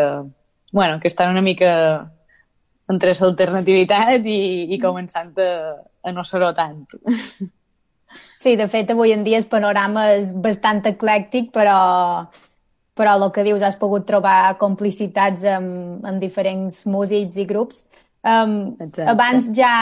[0.71, 1.71] bueno, que estan una mica
[2.89, 4.41] entre l'alternativitat i,
[4.75, 5.53] i començant a,
[6.03, 6.83] a no ser-ho tant.
[8.39, 11.79] Sí, de fet, avui en dia el panorama és bastant eclèctic, però,
[12.95, 17.89] però el que dius, has pogut trobar complicitats amb, amb diferents músics i grups.
[18.19, 19.05] Um, Exacte.
[19.07, 19.75] abans ja,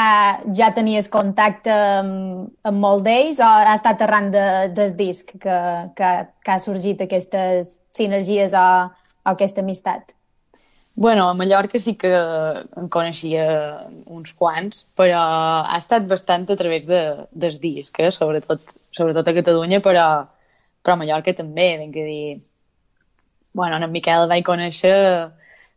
[0.54, 4.44] ja tenies contacte amb, amb molt d'ells o ha estat arran de,
[4.78, 5.58] del disc que,
[5.98, 6.12] que,
[6.46, 8.68] que ha sorgit aquestes sinergies o,
[9.26, 10.17] o aquesta amistat?
[11.00, 13.44] Bueno, a Mallorca sí que en coneixia
[14.10, 18.10] uns quants, però ha estat bastant a través de, del disc, eh?
[18.10, 18.64] sobretot,
[18.98, 20.08] sobretot a Catalunya, però,
[20.82, 22.42] però a Mallorca també, ben que dir...
[23.54, 24.98] Bueno, en Miquel el vaig conèixer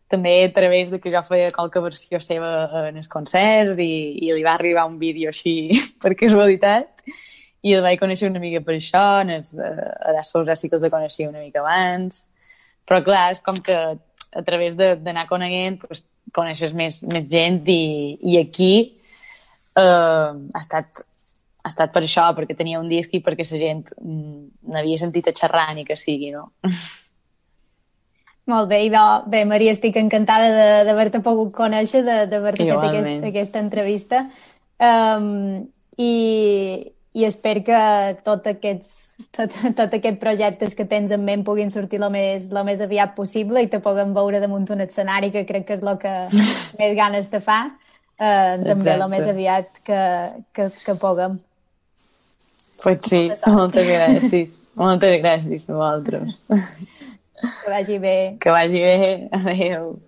[0.08, 3.92] també a través de que jo feia qualque versió seva en els concerts i,
[4.24, 5.68] i li va arribar un vídeo així
[6.02, 7.04] per casualitat
[7.60, 10.72] i el vaig conèixer una mica per això, en els, eh, a les Sousa sí
[10.72, 12.24] que els coneixia una mica abans,
[12.88, 13.76] però clar, és com que
[14.32, 18.72] a través de- d'anar coneguent pues, coneixes més, més gent i, i aquí
[19.76, 21.02] eh, ha, estat,
[21.64, 25.28] ha estat per això, perquè tenia un disc i perquè la gent mm, n'havia sentit
[25.28, 26.50] a xerrar ni que sigui, no?
[28.50, 29.22] Molt bé, idò.
[29.30, 34.24] Bé, Maria, estic encantada d'haver-te pogut conèixer, de- d'haver-te fet aquest, aquesta entrevista.
[34.80, 35.68] Um,
[36.00, 36.14] i,
[37.12, 37.78] I espero que
[38.22, 38.90] tot aquests,
[39.34, 43.16] tot, tot aquest projectes que tens en ment puguin sortir el més, lo més aviat
[43.16, 46.14] possible i te puguem veure damunt un escenari, que crec que és el que
[46.80, 47.64] més ganes te fa.
[48.20, 50.02] Uh, també el més aviat que,
[50.54, 51.38] que, que puguem.
[52.82, 54.58] Pues sí, moltes gràcies.
[54.80, 56.36] Moltes gràcies a vosaltres.
[57.40, 58.14] Que vagi bé.
[58.40, 59.10] Que vagi bé.
[59.36, 59.98] Adéu.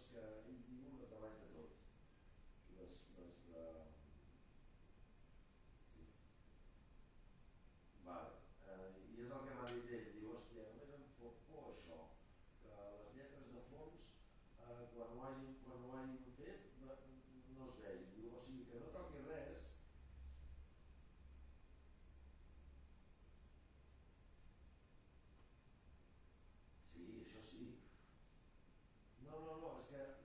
[0.00, 1.72] les que ell diu les de baix de tot.
[2.76, 3.64] Les, les de...
[5.88, 6.04] Sí.
[8.06, 8.30] Vale.
[8.64, 8.86] Eh,
[9.16, 10.08] I és el que m'ha dit ell.
[10.16, 11.98] Diu, hòstia, només em fa por això,
[12.62, 14.08] que les lletres de fons,
[14.64, 16.96] eh, quan, ho hagin, quan ho hagin fet, no,
[17.58, 18.08] no es vegin.
[18.16, 19.68] Diu, o sigui, que no toqui res,
[26.90, 27.69] Sí, això sí,
[29.40, 30.19] No, no, no, és que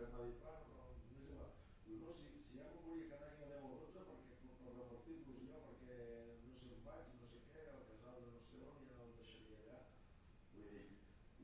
[0.00, 1.50] No, el Pep m'ha dit, bueno, no, no igual.
[1.84, 5.42] Diu, no, si, si ja m'ho volia quedar jo 10 o 12 perquè, per, repartir-los
[5.48, 5.98] jo, perquè
[6.46, 9.08] no sé on vaig, no sé què, el casal de no sé on, ja no
[9.08, 9.82] el deixaria allà.
[10.54, 10.86] Vull dir,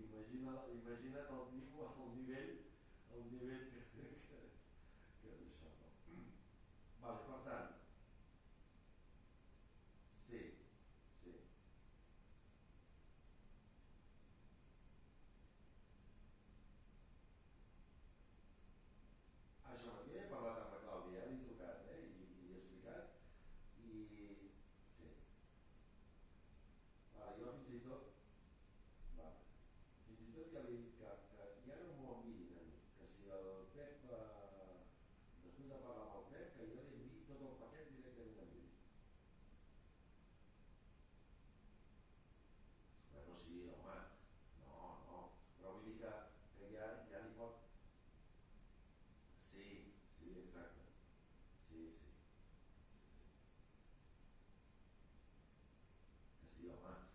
[0.07, 1.45] imagina, imagina't el
[2.07, 2.56] al nivell
[56.67, 57.06] still, huh?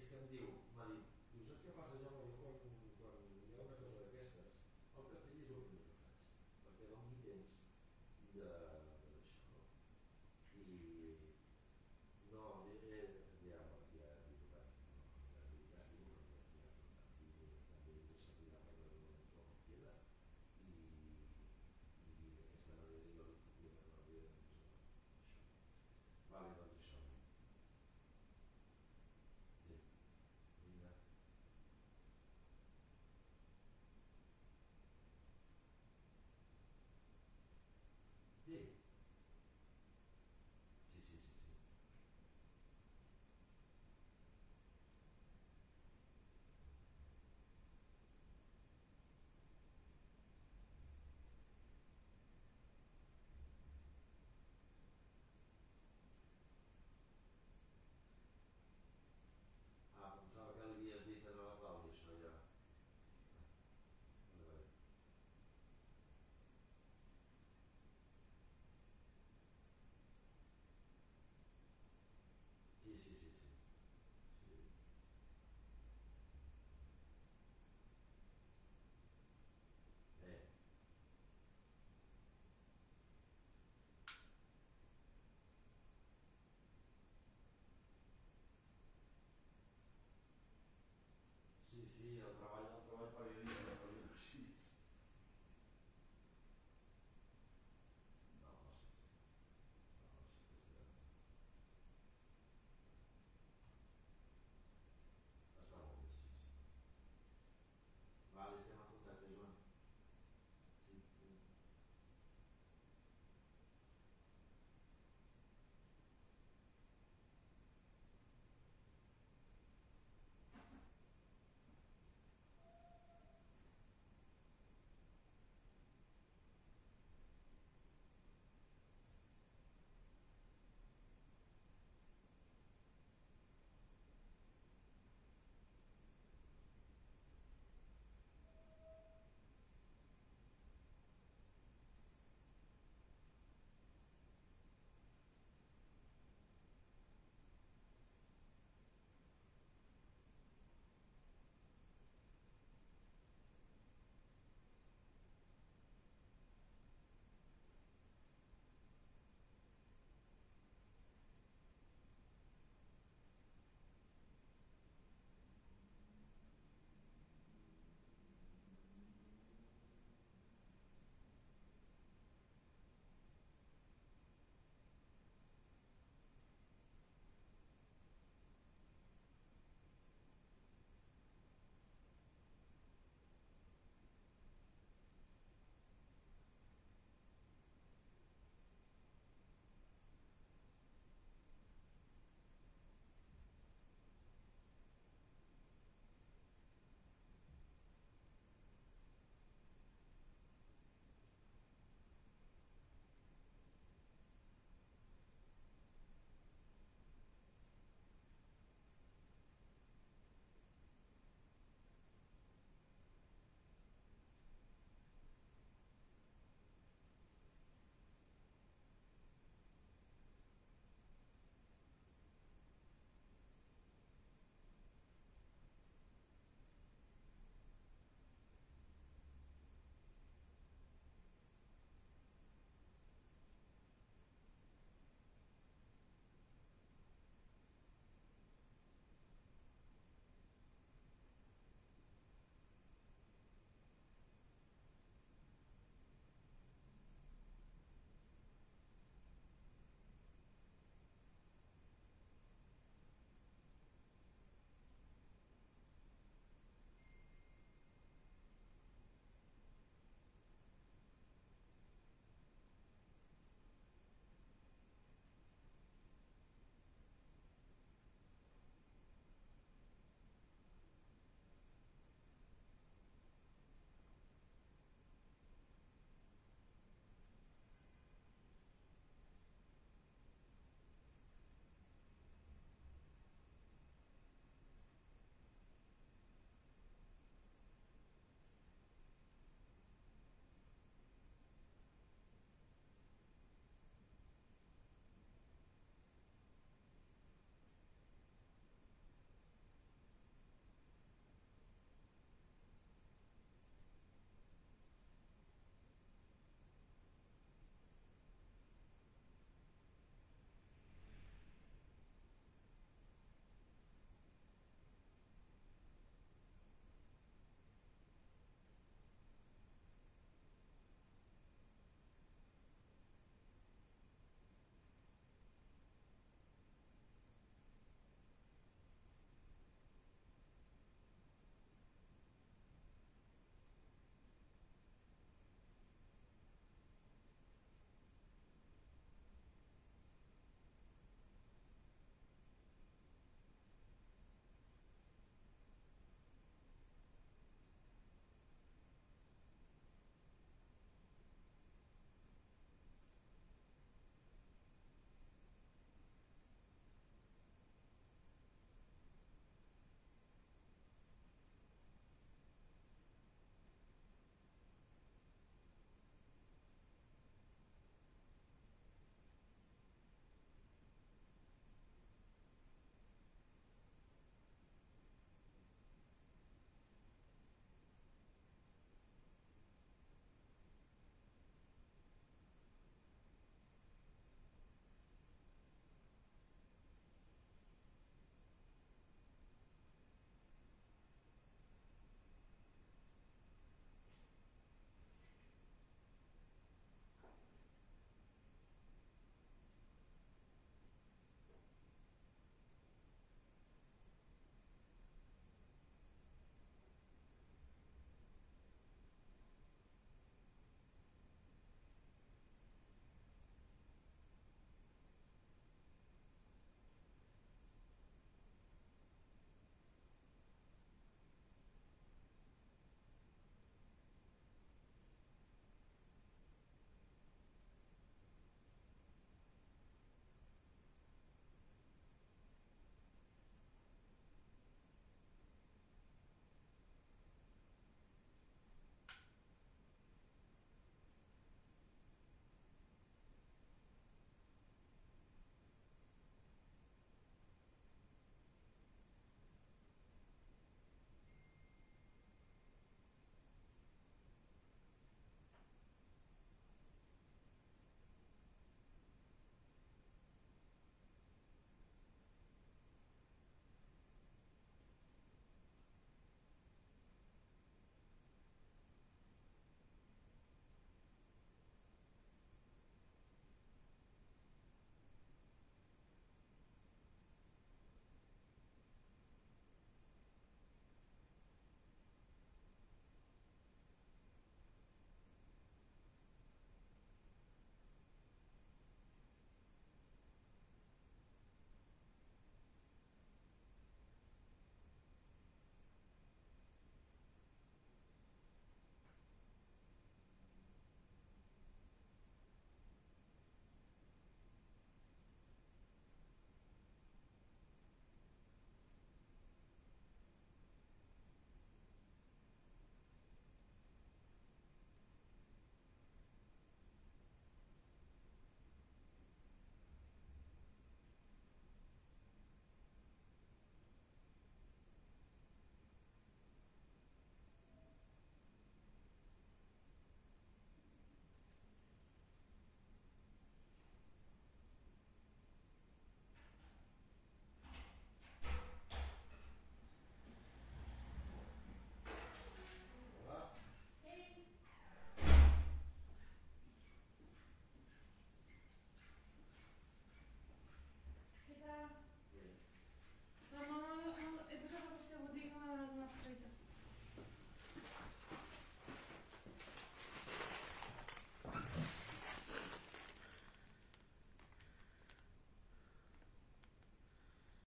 [0.00, 0.59] esse ano de ouro.